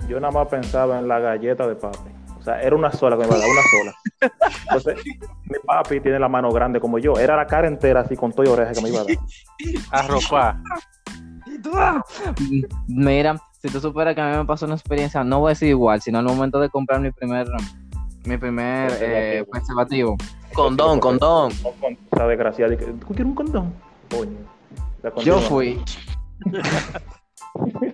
[0.09, 2.09] yo nada más pensaba en la galleta de papi.
[2.37, 3.93] O sea, era una sola que me iba a dar, una sola.
[4.63, 4.95] Entonces,
[5.45, 7.17] mi papi tiene la mano grande como yo.
[7.19, 9.15] Era la cara entera así con todo y oreja que me iba a dar.
[9.91, 10.55] Arropar.
[12.39, 15.53] Mm, Mira, si tú superas que a mí me pasó una experiencia, no voy a
[15.53, 17.47] decir igual, sino al momento de comprar mi primer
[18.25, 20.15] mi primer eh, preservativo.
[20.53, 21.51] Condón, condón.
[21.63, 23.73] No con esa desgracia de que, ¿tú quieres un condón?
[24.09, 24.37] Coño.
[25.23, 25.81] Yo fui.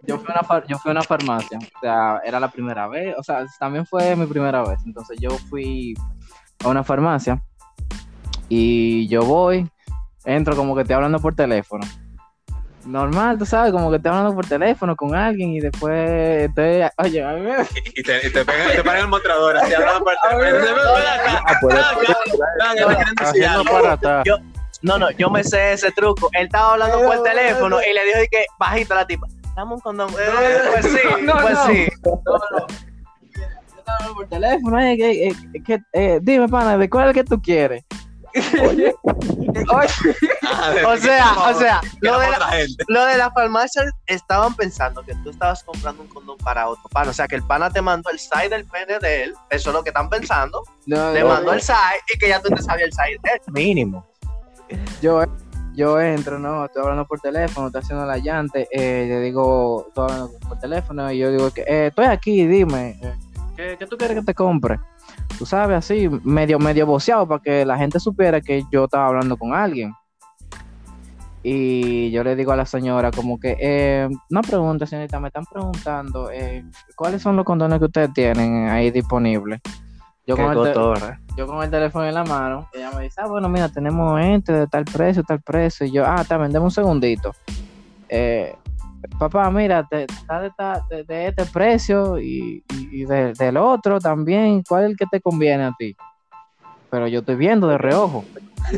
[0.06, 2.88] Yo fui, a una far- yo fui a una farmacia, o sea, era la primera
[2.88, 5.95] vez, o sea, también fue mi primera vez, entonces yo fui
[6.63, 7.41] a una farmacia
[8.49, 9.67] y yo voy,
[10.25, 11.86] entro como que estoy hablando por teléfono.
[12.88, 16.10] Normal, tú sabes, como que estoy hablando por teléfono con alguien y después
[16.50, 17.56] estoy, oye, a mí me-
[17.95, 20.82] Y te, y te pegan, te paran el mostrador, así hablando por teléfono.
[21.45, 21.76] Ah, pues.
[24.26, 24.38] Yo-
[24.84, 26.30] No, no, yo me sé ese truco.
[26.34, 29.28] Él estaba hablando por teléfono y le dijo de que bajito a la tipa.
[29.56, 30.10] Dame un condón.
[30.12, 31.65] Eh, pues sí, No, pues no.
[31.65, 31.88] sí.
[32.04, 32.21] No,
[32.52, 32.67] no.
[33.34, 33.43] Yo
[33.80, 37.41] estaba hablando por teléfono, eh, eh, eh, dime, pana, ¿de cuál es el que tú
[37.41, 37.84] quieres?
[38.62, 38.95] Oye,
[39.69, 42.50] Ah, O sea, o sea, lo de, la,
[42.88, 47.12] lo de la farmacia estaban pensando que tú estabas comprando un condón para otro pana.
[47.12, 49.34] O sea, que el pana te mandó el size del pene de él.
[49.50, 50.63] Eso es lo que están pensando.
[50.86, 51.73] no, Te no, mandó el size
[52.13, 53.41] y que ya tú te sabías el size de él.
[53.47, 54.06] Mínimo.
[55.02, 55.23] yo,
[55.76, 60.04] yo entro, no, estoy hablando por teléfono, estoy haciendo la llanta, eh, le digo, estoy
[60.12, 63.13] hablando por teléfono y yo digo que eh, estoy aquí, dime, eh,
[63.56, 64.80] ¿qué, qué tú quieres que te compre?
[65.38, 69.38] Tú sabes, así, medio, medio boceado para que la gente supiera que yo estaba hablando
[69.38, 69.93] con alguien.
[71.43, 75.45] Y yo le digo a la señora como que, eh, una pregunta, señorita, me están
[75.45, 79.62] preguntando, eh, ¿cuáles son los condones que ustedes tienen ahí disponibles?
[80.26, 81.21] Yo con, el te- cotorra.
[81.38, 84.52] yo con el teléfono en la mano, ella me dice, ah, bueno, mira, tenemos este
[84.52, 85.86] de tal precio, tal precio.
[85.86, 87.34] Y yo, ah, está, vendemos un segundito.
[88.10, 88.54] Eh,
[89.19, 93.57] papá, mira, te, está de, esta- de- de este precio y, y- y de- del
[93.57, 94.63] otro también.
[94.67, 95.95] ¿Cuál es el que te conviene a ti?
[96.89, 98.23] Pero yo estoy viendo de reojo.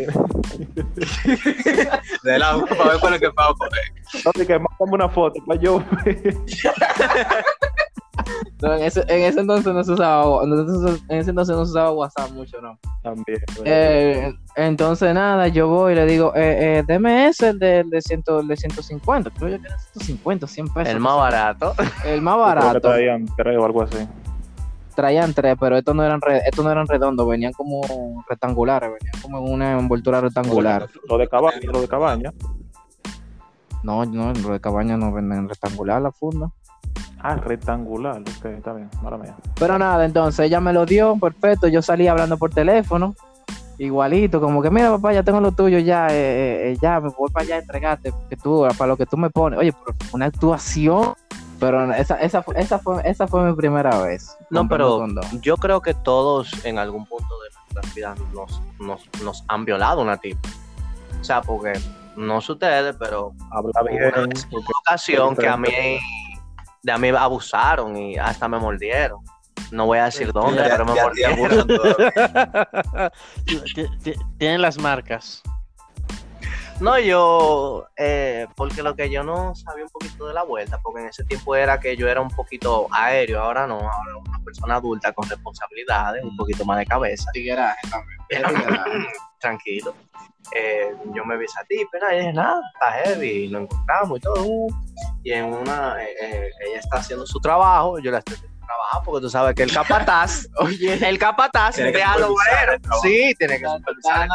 [2.24, 4.04] De lado, para ver cuál es que pago por él.
[4.26, 5.84] Así que mándame una foto para yo.
[8.62, 11.66] No, en, ese, en ese entonces no se usaba, en ese- en ese entonces no
[11.66, 12.78] se usaba WhatsApp mucho, ¿no?
[13.02, 13.40] También.
[13.66, 17.90] Eh, entonces nada, yo voy y le digo, eh, eh, deme ese, el de, el
[17.90, 19.30] de, ciento, el de 150.
[19.32, 20.94] Creo yo que era 150, 100 pesos.
[20.94, 21.74] El más barato.
[22.06, 22.82] El más barato.
[22.82, 23.98] traían tres o algo así.
[24.96, 27.80] Traían tres, pero estos no eran re- estos no eran redondos, venían como
[28.28, 30.90] rectangulares, venían como en una envoltura rectangular.
[31.08, 32.34] Lo de cabaña, lo de cabaña.
[33.82, 36.52] No, no, lo de cabaña no venden rectangular la funda.
[37.22, 38.22] Ah, rectangular.
[38.22, 38.90] Ok, está bien.
[39.02, 39.36] Mala mía.
[39.60, 41.68] Pero nada, entonces ella me lo dio, perfecto.
[41.68, 43.14] Yo salí hablando por teléfono,
[43.78, 47.10] igualito, como que mira, papá, ya tengo lo tuyo, ya, eh, eh, eh, ya, me
[47.10, 49.60] voy para allá a entregarte, que tú, para lo que tú me pones.
[49.60, 51.14] Oye, pero una actuación,
[51.60, 54.38] pero esa, esa, fue, esa, fue, esa fue mi primera vez.
[54.50, 55.06] No, pero
[55.42, 60.02] yo creo que todos en algún punto de nuestras vidas nos, nos, nos han violado
[60.02, 60.48] una tipa.
[61.20, 61.74] O sea, porque
[62.16, 64.12] no sé ustedes, pero Habla bien.
[64.16, 65.70] Una ocasión que a mí
[66.82, 69.20] de a mí abusaron y hasta me mordieron.
[69.72, 71.04] No voy a decir dónde, Ya- pero me Ya
[71.36, 71.68] mordieron.
[74.38, 75.44] Tienen las marcas.
[76.82, 81.02] No, yo, eh, porque lo que yo no sabía un poquito de la vuelta, porque
[81.02, 84.76] en ese tiempo era que yo era un poquito aéreo, ahora no, ahora una persona
[84.76, 87.30] adulta con responsabilidades, un poquito más de cabeza.
[87.34, 88.20] Tigueraje también.
[89.40, 89.94] tranquilo.
[90.56, 94.22] Eh, yo me vi esa tipa y dije, nada, está heavy, y lo encontramos y
[94.22, 94.68] todo.
[95.24, 98.38] Y en una, eh, eh, ella está haciendo su trabajo, yo la estoy
[98.70, 102.04] trabajo, porque tú sabes que el capataz, oye, el capataz Tiene que.
[103.02, 104.28] Sí, tiene supervisar.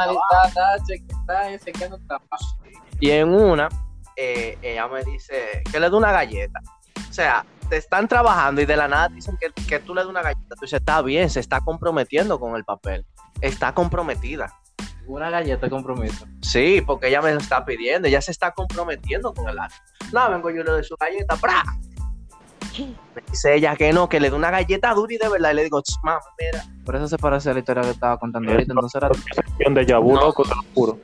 [3.00, 3.68] Y en una,
[4.16, 6.60] eh, ella me dice que le dé una galleta.
[7.08, 10.02] O sea, te están trabajando y de la nada te dicen que, que tú le
[10.02, 10.54] des una galleta.
[10.56, 13.06] Tú dices, está bien, se está comprometiendo con el papel.
[13.40, 14.52] Está comprometida.
[15.06, 16.26] Una galleta compromiso.
[16.40, 19.76] Sí, porque ella me lo está pidiendo, ella se está comprometiendo con el acto.
[20.12, 21.62] No, vengo yo le doy su galleta, ¡pra!
[22.78, 25.52] Me dice ella que no, que le dé una galleta dura y de verdad.
[25.52, 26.64] Y le digo, "Ch, mamá, mira.
[26.84, 28.72] Por eso se parece a la historia que estaba contando ahorita.
[28.72, 30.20] Entonces era vu, No.
[30.20, 30.98] loco, te lo juro.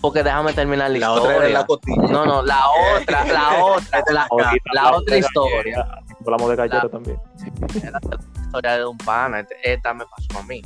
[0.00, 1.22] Porque déjame terminar la, La historia.
[1.36, 2.02] otra era la cotilla.
[2.10, 2.60] No, no, la
[2.98, 4.02] otra, la otra,
[4.72, 5.86] la, otra de historia.
[6.20, 7.18] Hablamos de galleta La- también.
[7.82, 9.40] Era la historia de un pana.
[9.40, 10.60] este- Esta me pasó a mí.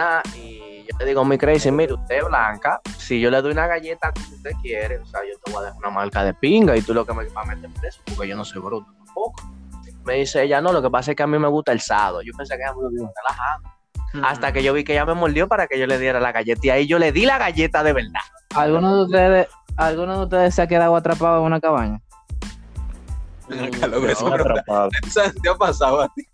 [0.00, 3.52] Nada, y yo le digo mi crazy, mire, usted es blanca, si yo le doy
[3.52, 6.32] una galleta como usted quiere, o sea, yo te voy a dejar una marca de
[6.32, 8.90] pinga y tú lo que me vas a meter preso, porque yo no soy bruto
[9.04, 9.42] tampoco.
[10.06, 12.22] Me dice ella, no, lo que pasa es que a mí me gusta el sado.
[12.22, 14.26] Yo pensé que ella me lo iba relajando.
[14.26, 16.60] Hasta que yo vi que ella me mordió para que yo le diera la galleta.
[16.62, 18.22] Y ahí yo le di la galleta de verdad.
[18.56, 22.00] ¿Alguno de ustedes, alguno de ustedes se ha quedado atrapado en una cabaña?
[23.50, 24.30] Loco, eso.
[25.42, 26.26] ¿Te ha pasado a ti?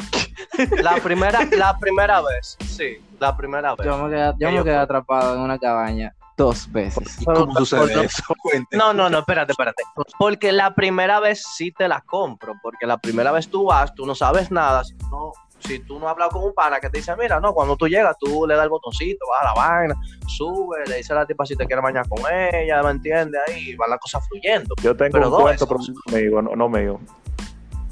[0.83, 3.87] La primera, la primera vez, sí, la primera vez.
[3.87, 7.21] Yo me quedé, yo me quedé atrapado en una cabaña dos veces.
[7.21, 8.23] ¿Y cómo sucede por- eso?
[8.73, 9.83] No, no, no, espérate, espérate.
[10.19, 14.05] Porque la primera vez sí te la compro, porque la primera vez tú vas, tú
[14.07, 16.89] no sabes nada, si tú no, si tú no has hablado con un pana que
[16.91, 19.55] te dice, mira, no, cuando tú llegas, tú le das el botoncito, vas a la
[19.55, 19.95] vaina,
[20.29, 22.19] sube, le dice a la tipa si te quiere bañar con
[22.53, 23.41] ella, ¿me entiendes?
[23.49, 24.75] Ahí va la cosa fluyendo.
[24.83, 27.01] Yo tengo Pero un cuento, pero no mío, no, no mío.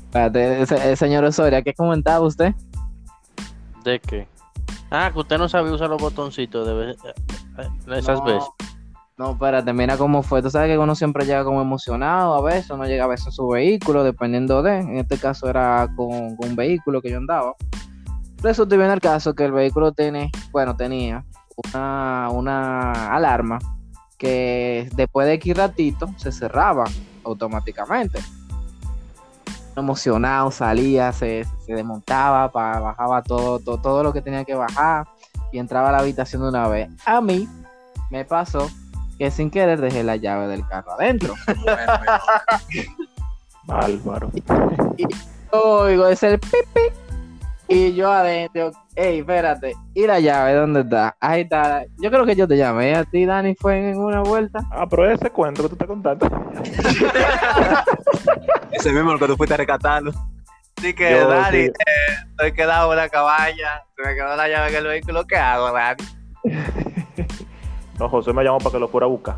[0.07, 2.53] Espérate, ese- eh, señor Osoria, ¿qué comentaba usted?
[3.83, 4.29] ¿De qué?
[4.91, 7.15] Ah, que usted no sabe usar los botoncitos de vez- eh,
[7.59, 8.49] eh, esas No, veces.
[9.17, 10.43] No, espérate, mira cómo fue.
[10.43, 13.33] Tú sabes que uno siempre llega como emocionado a veces, uno llega a veces en
[13.33, 14.79] su vehículo, dependiendo de.
[14.79, 17.55] En este caso era con, un vehículo que yo andaba.
[18.43, 21.25] Resulta y viene el caso que el vehículo tiene, bueno, tenía
[21.73, 23.61] una, una alarma
[24.19, 26.85] que después de X ratito se cerraba
[27.23, 28.19] automáticamente.
[29.77, 35.07] Emocionado, salía, se, se desmontaba, bajaba todo, todo, todo lo que tenía que bajar
[35.53, 36.91] y entraba a la habitación de una vez.
[37.07, 37.49] A mí
[38.11, 38.69] me pasó
[39.19, 41.35] que sin querer dejé la llave del carro adentro.
[43.65, 44.31] Bárbaro.
[45.53, 46.81] Oigo, es el pipi.
[47.67, 51.17] Y yo adentro, ey, espérate, ¿y la llave dónde está?
[51.19, 51.85] Ahí está.
[51.97, 54.61] Yo creo que yo te llamé a ti, Dani, fue en una vuelta.
[54.71, 56.27] Ah, pero ese cuento que tú estás contando.
[58.71, 60.13] Ese mismo que tú fuiste a rescatarlo.
[60.77, 61.65] Así que, Yo, Dani, sí.
[61.65, 61.73] eh,
[62.31, 65.73] estoy quedado en la cabaña, se me quedó la llave en el vehículo, ¿qué hago,
[65.73, 66.05] Dani?
[67.99, 69.37] No, José me llamó para que lo fuera a buscar.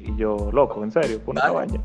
[0.00, 1.80] Y yo, loco, en serio, fue una cabaña.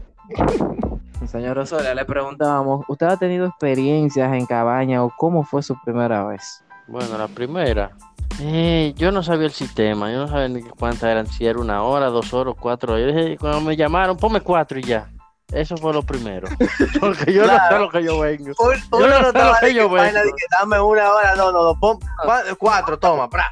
[1.28, 6.26] Señor Osoria, le preguntábamos, ¿usted ha tenido experiencias en cabaña o cómo fue su primera
[6.26, 6.64] vez?
[6.88, 7.92] Bueno, la primera.
[8.40, 11.84] eh, yo no sabía el sistema, yo no sabía ni cuántas eran, si era una
[11.84, 13.06] hora, dos horas, cuatro horas.
[13.14, 15.10] Yo dije, cuando me llamaron, ponme cuatro y ya.
[15.52, 16.48] Eso fue lo primero.
[17.00, 18.52] Porque yo no sé lo que yo vengo.
[18.58, 20.20] Un- Yo Uno no no sé lo que yo que vengo.
[20.38, 23.50] que dame una hora, no, no, no, pon cua- cuatro, toma, pra.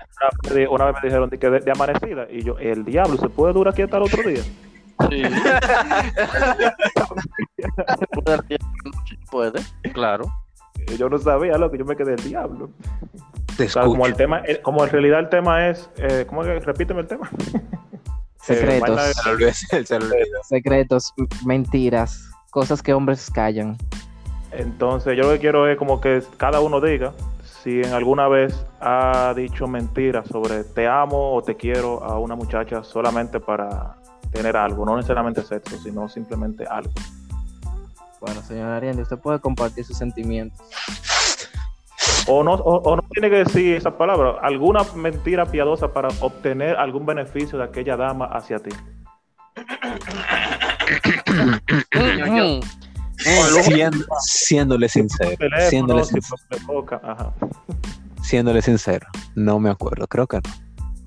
[0.70, 2.26] Una vez, me dijeron de, que de, de amanecida.
[2.30, 4.42] Y yo, el diablo, ¿se puede durar aquí hasta el otro día?
[5.10, 5.24] Sí.
[9.32, 9.62] Puede,
[9.94, 10.26] claro.
[10.88, 12.70] Y yo no sabía, loco, yo me quedé el diablo.
[13.58, 16.44] Te O sea, como el tema, eh, como en realidad el tema es, eh, ¿cómo
[16.44, 17.30] es que repíteme el tema?
[18.42, 19.02] Secretos,
[19.70, 20.44] Se se olvidó.
[20.48, 21.14] secretos,
[21.46, 23.78] mentiras, cosas que hombres callan.
[24.52, 27.14] Entonces, yo lo que quiero es como que cada uno diga
[27.64, 32.36] si en alguna vez ha dicho mentiras sobre te amo o te quiero a una
[32.36, 33.98] muchacha solamente para
[34.32, 36.92] tener algo, no necesariamente sexo, sino simplemente algo.
[38.22, 40.60] Bueno, señor Ariende, usted puede compartir sus sentimientos.
[42.28, 46.76] O no, o, o no tiene que decir esa palabra, alguna mentira piadosa para obtener
[46.76, 48.72] algún beneficio de aquella dama hacia ti.
[53.64, 57.34] Siendo- siéndole sincero, Teléfono, siéndole, si sin- fue de boca, ajá.
[58.22, 60.50] siéndole sincero, no me acuerdo, creo que no.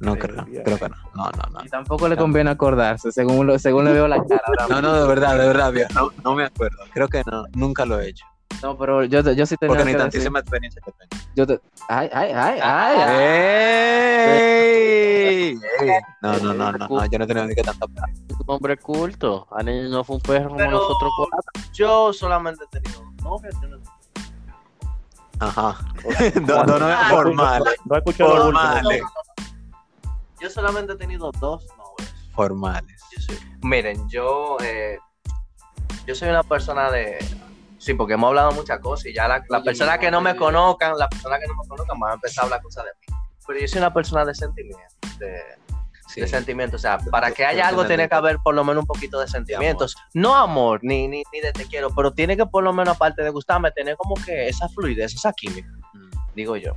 [0.01, 0.65] No creo, bien.
[0.65, 0.97] creo que no.
[1.15, 1.65] No, no, no.
[1.65, 5.01] Y tampoco le conviene acordarse, según, lo, según le veo la cara ahora No, no,
[5.01, 6.79] de verdad, de verdad, no, no me acuerdo.
[6.93, 8.27] Creo que no, nunca lo he hecho.
[8.63, 11.25] No, pero yo, yo sí tenía Porque ni tantísima experiencia que tengo.
[11.35, 14.23] yo te- Ay, ay, ay, ay, ay.
[14.29, 15.59] ¡Ey!
[16.21, 18.13] No, no, no, no, no, yo no tenía ni que tanta plata.
[18.39, 19.47] un hombre culto.
[19.51, 21.63] Ani no fue un perro como nosotros cuatro.
[21.73, 23.55] Yo solamente he tenido novias.
[23.63, 23.79] no-
[25.41, 25.79] Ajá.
[26.47, 29.03] Do- do- no, formales, No he escuchado formales,
[30.41, 32.15] Yo solamente he tenido dos novias.
[32.33, 33.03] formales.
[33.11, 34.99] Yo soy- Miren, yo, eh,
[36.07, 37.19] yo soy una persona de...
[37.83, 40.21] Sí, porque hemos hablado muchas cosas y ya la, la Oye, persona mi que no
[40.21, 42.91] me conozcan, la persona que no me conozcan van a empezar a hablar cosas de
[43.01, 43.19] mí.
[43.45, 45.41] Pero yo soy una persona de sentimientos, de,
[46.07, 46.21] Sí.
[46.21, 46.81] de sentimientos.
[46.81, 49.27] O sea, para que haya algo tiene que haber por lo menos un poquito de
[49.27, 49.97] sentimientos.
[50.15, 53.23] No amor, ni, ni, ni de te quiero, pero tiene que por lo menos, aparte
[53.25, 56.11] de gustarme, tener como que esa fluidez, esa química Mm.
[56.37, 56.73] digo yo.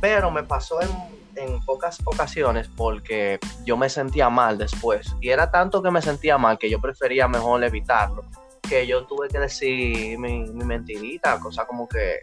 [0.00, 0.88] Pero me pasó en,
[1.36, 5.14] en pocas ocasiones porque yo me sentía mal después.
[5.20, 8.22] Y era tanto que me sentía mal que yo prefería mejor evitarlo.
[8.68, 12.20] Que yo tuve que decir mi, mi mentirita, cosa como que,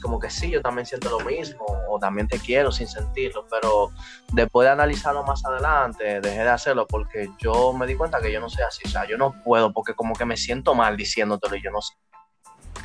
[0.00, 3.46] como que sí, yo también siento lo mismo, o también te quiero sin sentirlo.
[3.50, 3.90] Pero
[4.32, 8.40] después de analizarlo más adelante, dejé de hacerlo porque yo me di cuenta que yo
[8.40, 8.82] no soy así.
[8.84, 11.80] O sea, yo no puedo porque como que me siento mal diciéndotelo y yo no
[11.80, 11.94] sé.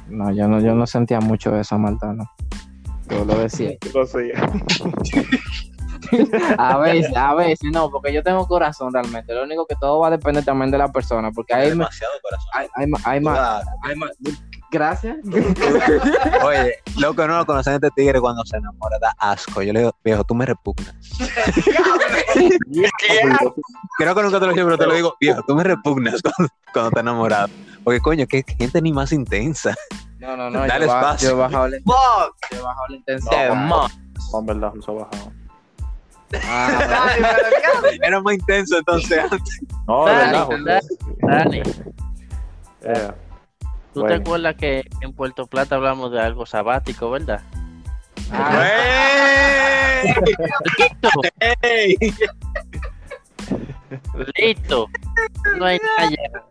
[0.07, 2.29] No, yo no, yo no sentía mucho eso, Marta, no.
[3.10, 3.71] Yo lo decía.
[3.81, 4.33] Entonces,
[6.57, 9.33] A veces, a veces, no, porque yo tengo corazón realmente.
[9.33, 12.13] Lo único que todo va a depender también de la persona, porque hay, ma- demasiado
[12.21, 12.49] corazón.
[12.53, 13.65] hay, hay, hay más.
[13.95, 14.12] Más-
[14.69, 15.15] Gracias.
[16.43, 19.62] Oye, loco, no lo conocen este tigre cuando se enamora, da asco.
[19.62, 20.93] Yo le digo, viejo, tú me repugnas.
[23.97, 26.53] Creo que nunca te lo dije, pero te lo digo, viejo, tú me repugnas cuando,
[26.73, 27.47] cuando te enamorado.
[27.83, 29.73] Porque, coño, qué gente ni más intensa.
[30.19, 30.60] No, no, no.
[30.67, 31.29] Dale yo, espacio.
[31.29, 32.36] yo he bajado la, ¡Fuck!
[32.51, 33.45] yo he bajado la intensidad.
[33.47, 33.88] Eh, ma-
[34.33, 35.31] no, en verdad, se ha bajado.
[36.43, 37.09] Ah.
[38.03, 39.59] Era más intenso entonces antes.
[39.87, 40.79] No, José.
[41.21, 41.61] Dani,
[42.81, 43.11] Eh,
[43.93, 44.07] ¿tú Bueno.
[44.07, 47.41] te acuerdas que en Puerto Plata hablamos de algo sabático, verdad?
[48.31, 48.63] ah,
[51.61, 51.95] ¡Ey!
[54.37, 54.87] Listo.
[55.57, 56.45] No hay nada.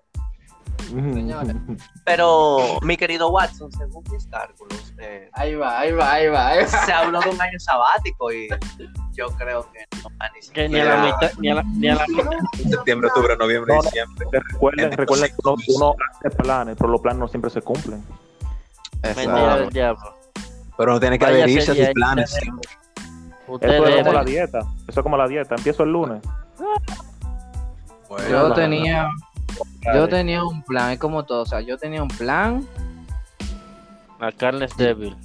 [0.88, 1.57] Señores.
[2.05, 6.49] Pero, mi querido Watson, según mis cálculos, eh, ahí va, ahí va, ahí va.
[6.49, 6.66] ahí va.
[6.66, 8.49] se habló de un año sabático y
[9.12, 10.31] yo creo que no va
[10.68, 12.31] ni a la mitad, ni a la, ni a la mitad.
[12.70, 14.27] Septiembre, octubre, noviembre, No, diciembre.
[14.53, 18.05] Recuerden, recuerden que uno, hace planes, pero los planes no siempre se cumplen.
[19.03, 20.14] Mentira del diablo.
[20.77, 22.37] Pero no tiene que a sería sus planes.
[23.46, 24.59] Usted Eso es como la dieta.
[24.59, 25.55] Eso es como la dieta.
[25.55, 26.22] Empiezo el lunes.
[28.09, 29.09] Bueno, Yo tenía,
[29.94, 32.66] yo tenía un plan, es como todo, o sea, yo tenía un plan,
[34.20, 35.16] La carne es débil.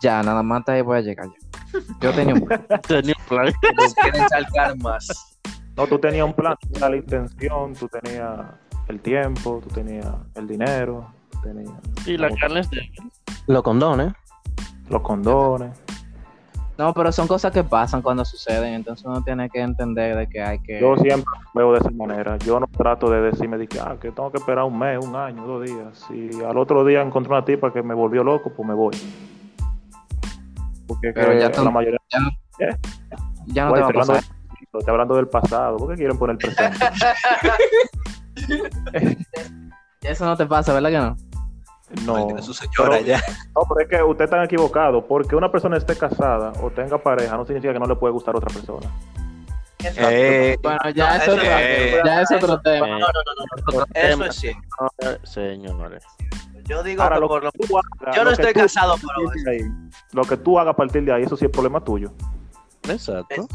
[0.00, 1.80] ya, nada más hasta ahí voy a llegar yo.
[2.00, 2.66] Yo tenía un plan.
[2.88, 3.52] Tenía un plan.
[4.02, 5.36] quieren saltar más.
[5.76, 8.40] No, tú tenías un plan, tú tenías la intención, tú tenías
[8.88, 11.70] el tiempo, tú tenías el dinero, tú tenías
[12.04, 12.92] Sí, la carne es débil.
[13.46, 14.12] Los condones.
[14.88, 15.78] los condones.
[16.78, 20.40] No, pero son cosas que pasan cuando suceden, entonces uno tiene que entender de que
[20.40, 20.80] hay que...
[20.80, 22.36] Yo siempre veo de esa manera.
[22.38, 25.16] Yo no trato de decirme de que, ah, que tengo que esperar un mes, un
[25.16, 26.06] año, dos días.
[26.06, 28.96] Si al otro día encontré una tipa que me volvió loco, pues me voy.
[30.86, 31.98] Porque Pero que ya la mayoría
[33.48, 34.36] Ya no Güey, te va a estoy, hablando pasar.
[34.60, 35.76] estoy hablando del pasado.
[35.78, 36.86] ¿Por qué quieren poner el presente?
[40.02, 41.27] Eso no te pasa, ¿verdad que no?
[42.08, 43.22] No, Maldiga su señora pero- ya.
[43.54, 45.06] no, pero es que usted está equivocado.
[45.06, 48.34] Porque una persona esté casada o tenga pareja no significa que no le puede gustar
[48.34, 48.90] a otra persona.
[49.78, 52.86] Eso, Eh, Bueno, ya No, es eso otro, es- ya es otro tema.
[52.88, 54.60] no, no, no, no, no, Eso es cierto.
[54.80, 54.90] No,
[55.26, 56.02] señores.
[56.64, 58.60] Yo digo Ahora, que lo por lo que tú hagas- Yo no lo estoy tú-
[58.60, 59.62] casado, pero
[60.12, 62.12] Lo que tú hagas a partir de ahí, eso sí es problema tuyo.
[62.88, 63.46] Exacto.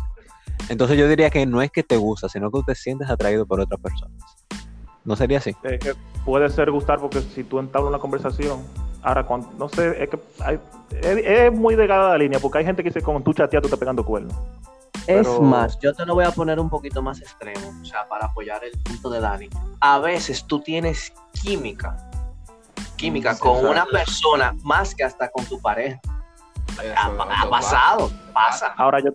[0.69, 3.59] Entonces yo diría que no es que te gusta, sino que te sientes atraído por
[3.59, 4.17] otras personas.
[5.05, 5.55] ¿No sería así?
[5.63, 5.93] Es que
[6.25, 8.61] puede ser gustar porque si tú entablas una conversación,
[9.01, 10.59] ahora cuando, no sé, es que hay-
[10.91, 13.67] es, es muy delgada la línea porque hay gente que dice con tu chatea tú
[13.67, 14.33] estás pegando cuernos.
[15.05, 18.07] Es Pero- más, yo te lo voy a poner un poquito más extremo, o sea,
[18.07, 19.49] para apoyar el punto de Dani.
[19.81, 21.97] A veces tú tienes química,
[22.95, 23.71] química con exacto.
[23.71, 25.99] una persona más que hasta con tu pareja.
[26.77, 28.73] Ha, Eso- ha eso pasado, pasa.
[28.77, 29.11] Ahora yo,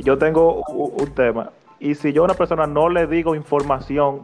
[0.00, 1.50] yo tengo u- un, tema.
[1.80, 4.22] Y si yo a una persona no le digo información,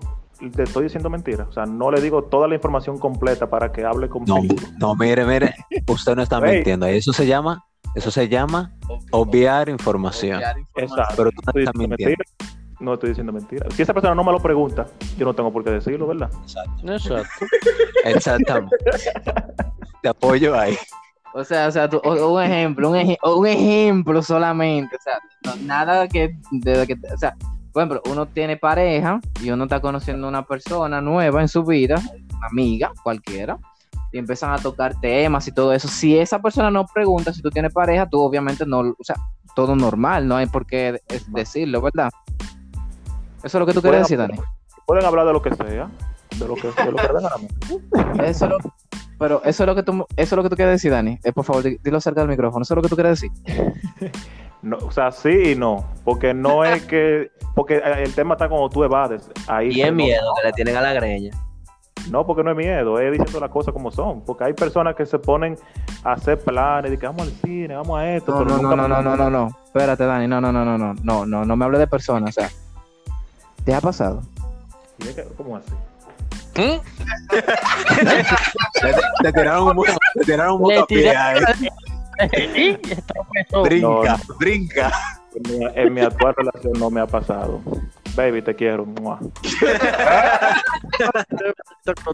[0.51, 1.45] te estoy diciendo mentira.
[1.49, 4.55] O sea, no le digo toda la información completa para que hable No, conmigo.
[4.78, 5.55] no, mire, mire,
[5.89, 6.86] usted no está mintiendo.
[6.86, 7.64] Eso se llama,
[7.95, 8.72] eso se llama
[9.11, 10.36] obviar información.
[10.39, 10.99] Obviar información.
[11.01, 11.14] Exacto.
[11.16, 12.16] Pero tú no Estoy estás diciendo mintiendo.
[12.18, 12.59] mentira.
[12.80, 13.66] No estoy diciendo mentira.
[13.74, 14.86] Si esa persona no me lo pregunta,
[15.16, 16.30] yo no tengo por qué decirlo, ¿verdad?
[16.43, 16.82] Exacto.
[18.05, 18.76] Exactamente.
[20.03, 20.76] Te apoyo ahí.
[21.34, 25.18] O sea, o sea, tú- o- un ejemplo, un, eje- un ejemplo solamente, o sea,
[25.45, 27.34] no- nada que, de que, o sea,
[27.73, 31.62] por ejemplo, uno tiene pareja y uno está conociendo a una persona nueva en su
[31.64, 32.01] vida,
[32.37, 33.59] una amiga, cualquiera,
[34.12, 35.87] y empiezan a tocar temas y todo eso.
[35.89, 39.16] Si esa persona no pregunta si tú tienes pareja, tú obviamente no, o sea,
[39.55, 42.11] todo normal, no hay por qué es- decirlo, ¿verdad?
[43.43, 44.39] Eso es lo que tú quieres decir, Dani.
[44.87, 45.91] Pueden hablar de lo que sea,
[46.39, 48.29] de lo que, de lo que a la mente.
[48.31, 48.59] Eso es lo-
[49.19, 51.19] pero eso es lo que tú, eso es lo que tú quieres decir, Dani.
[51.25, 52.62] Eh, por favor, di- dilo cerca del micrófono.
[52.62, 53.31] Eso es lo que tú quieres decir.
[54.63, 55.85] No, o sea, sí y no.
[56.05, 57.31] Porque no es que.
[57.55, 59.31] Porque eh, el tema está como tú evades.
[59.47, 61.31] Ahí Y es no- miedo que le tienen a la greña.
[62.11, 64.23] No, porque no es miedo, es diciendo las cosas como son.
[64.25, 65.57] Porque hay personas que se ponen
[66.05, 68.33] a hacer planes, de que vamos al cine, vamos a esto.
[68.33, 69.59] No, pero no, nunca no, no, no, no, no, no.
[69.67, 70.27] Espérate, Dani.
[70.27, 70.95] No, no, no, no, no.
[71.03, 72.31] No, no, no me hable de personas.
[72.37, 72.49] O sea,
[73.65, 74.23] ¿te ha pasado?
[74.99, 75.71] Y es que- ¿Cómo así?
[78.81, 80.85] Te, te tiraron un mundo, te tiraron un ahí.
[82.57, 83.62] Y está preso.
[83.62, 84.93] Brinca, brinca.
[85.35, 87.61] En mi, en mi actual relación no me ha pasado.
[88.16, 88.85] Baby, te quiero.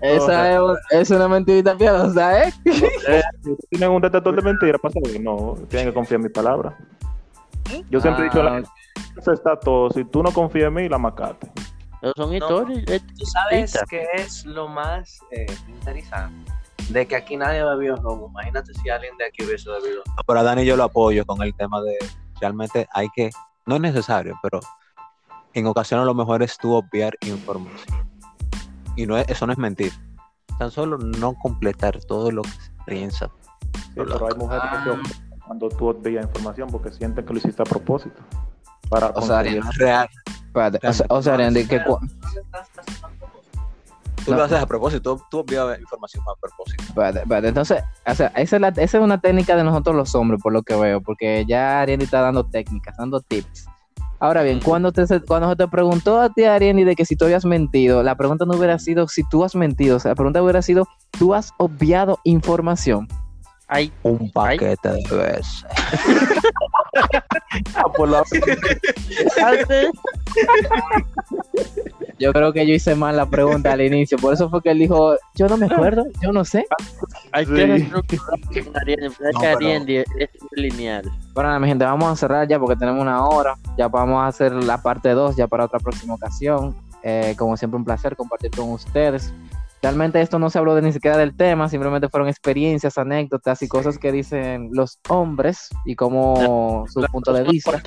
[0.02, 2.52] Esa es, es una mentirita piadosa, ¿eh?
[3.70, 4.80] ¿Tienen un detector de mentiras?
[4.82, 6.74] Pasa que no, tienen que confiar en mis palabras.
[7.90, 8.64] Yo siempre he dicho, Ah, la
[9.18, 9.90] eso está todo.
[9.90, 11.50] Si tú no confías en mí, la macate.
[12.00, 12.36] Pero son No.
[12.36, 12.84] historias.
[12.88, 13.84] eh, Tú sabes Cita.
[13.88, 16.52] que es lo más eh, interesante.
[16.90, 18.28] De que aquí nadie bebió robo.
[18.28, 20.02] Imagínate si alguien de aquí hubiese bebido.
[20.26, 21.96] Pero a Dani yo lo apoyo con el tema de
[22.40, 23.30] realmente hay que,
[23.66, 24.60] no es necesario, pero
[25.54, 28.08] en ocasiones lo mejor es tú obviar información.
[28.96, 29.92] Y no es, eso no es mentir.
[30.58, 33.30] Tan solo no completar todo lo que se piensa.
[33.72, 37.38] Sí, pero hay mujeres que se ofenden cuando tú obvías información porque sienten que lo
[37.38, 38.22] hiciste a propósito.
[38.88, 40.08] Para O sea, Real.
[40.54, 40.86] Espérate.
[40.86, 41.98] O sea, o sea, que cu-
[44.24, 44.38] Tú No.
[44.38, 46.82] lo haces a propósito, tú, tú obvias información a propósito.
[46.82, 47.48] espérate, espérate.
[47.48, 50.52] Entonces, o sea, esa es, la- esa es una técnica de nosotros los hombres, por
[50.52, 53.66] lo que veo, porque ya Ariel está dando técnicas, dando tips.
[54.20, 57.16] Ahora bien, cuando, te, se- cuando se te preguntó a ti, Ariel, de que si
[57.16, 60.14] tú habías mentido, la pregunta no hubiera sido si tú has mentido, o sea, la
[60.14, 60.86] pregunta hubiera sido,
[61.18, 63.06] ¿tú has obviado información?
[63.66, 65.64] Ay, Un paquete de veces.
[67.76, 68.22] Ah, por la-.
[72.24, 74.78] Yo creo que yo hice mal la pregunta al inicio, por eso fue que él
[74.78, 76.64] dijo, yo no me acuerdo, yo no sé.
[77.32, 77.86] Hay que.
[80.16, 81.04] Es lineal.
[81.34, 83.56] Bueno, mi gente, vamos a cerrar ya porque tenemos una hora.
[83.76, 86.74] Ya vamos a hacer la parte 2 ya para otra próxima ocasión.
[87.02, 89.30] Eh, como siempre, un placer compartir con ustedes.
[89.82, 93.68] Realmente esto no se habló de ni siquiera del tema, simplemente fueron experiencias, anécdotas y
[93.68, 97.82] cosas que dicen los hombres y como su punto de vista.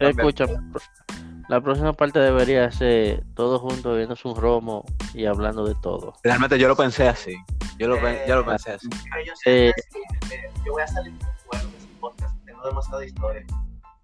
[0.00, 0.46] Escucha,
[1.48, 4.84] la próxima parte debería ser todos juntos bebiéndose un romo
[5.14, 6.14] y hablando de todo.
[6.24, 7.36] Realmente yo lo pensé así.
[7.78, 8.88] Yo lo, yo lo pensé así.
[9.24, 9.72] Yo Eh.
[10.30, 11.20] eh, yo voy a salir muy
[11.50, 12.44] bueno de ese podcast.
[12.44, 13.46] Tengo demasiada historia.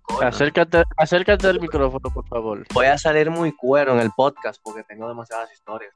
[0.02, 2.66] Coño, Acércate, acércate al micrófono, por favor.
[2.74, 5.94] Voy a salir muy cuero en el podcast porque tengo demasiadas historias.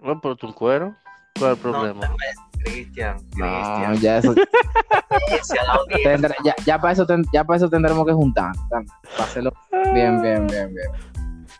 [0.00, 0.94] No, pero tu cuero.
[1.38, 2.06] ¿Cuál es el problema?
[2.08, 2.16] No,
[2.70, 4.00] Cristian.
[4.00, 4.34] ya, eso,
[6.04, 8.52] tendré- ya, ya para eso ten- ya para eso tendremos que juntar.
[8.68, 8.84] Para
[9.18, 9.52] hacerlo
[9.94, 10.88] bien, bien, bien, bien.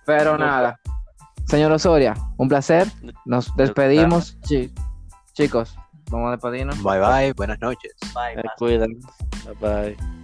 [0.05, 0.79] Pero nada.
[1.47, 2.89] Señor Osoria, un placer.
[3.25, 4.37] Nos despedimos.
[4.43, 4.73] Chi-
[5.33, 5.77] chicos,
[6.11, 6.83] vamos a despedirnos.
[6.83, 7.93] Bye bye, buenas noches.
[8.15, 8.37] Bye.
[9.45, 9.55] Bye
[9.97, 10.16] bye.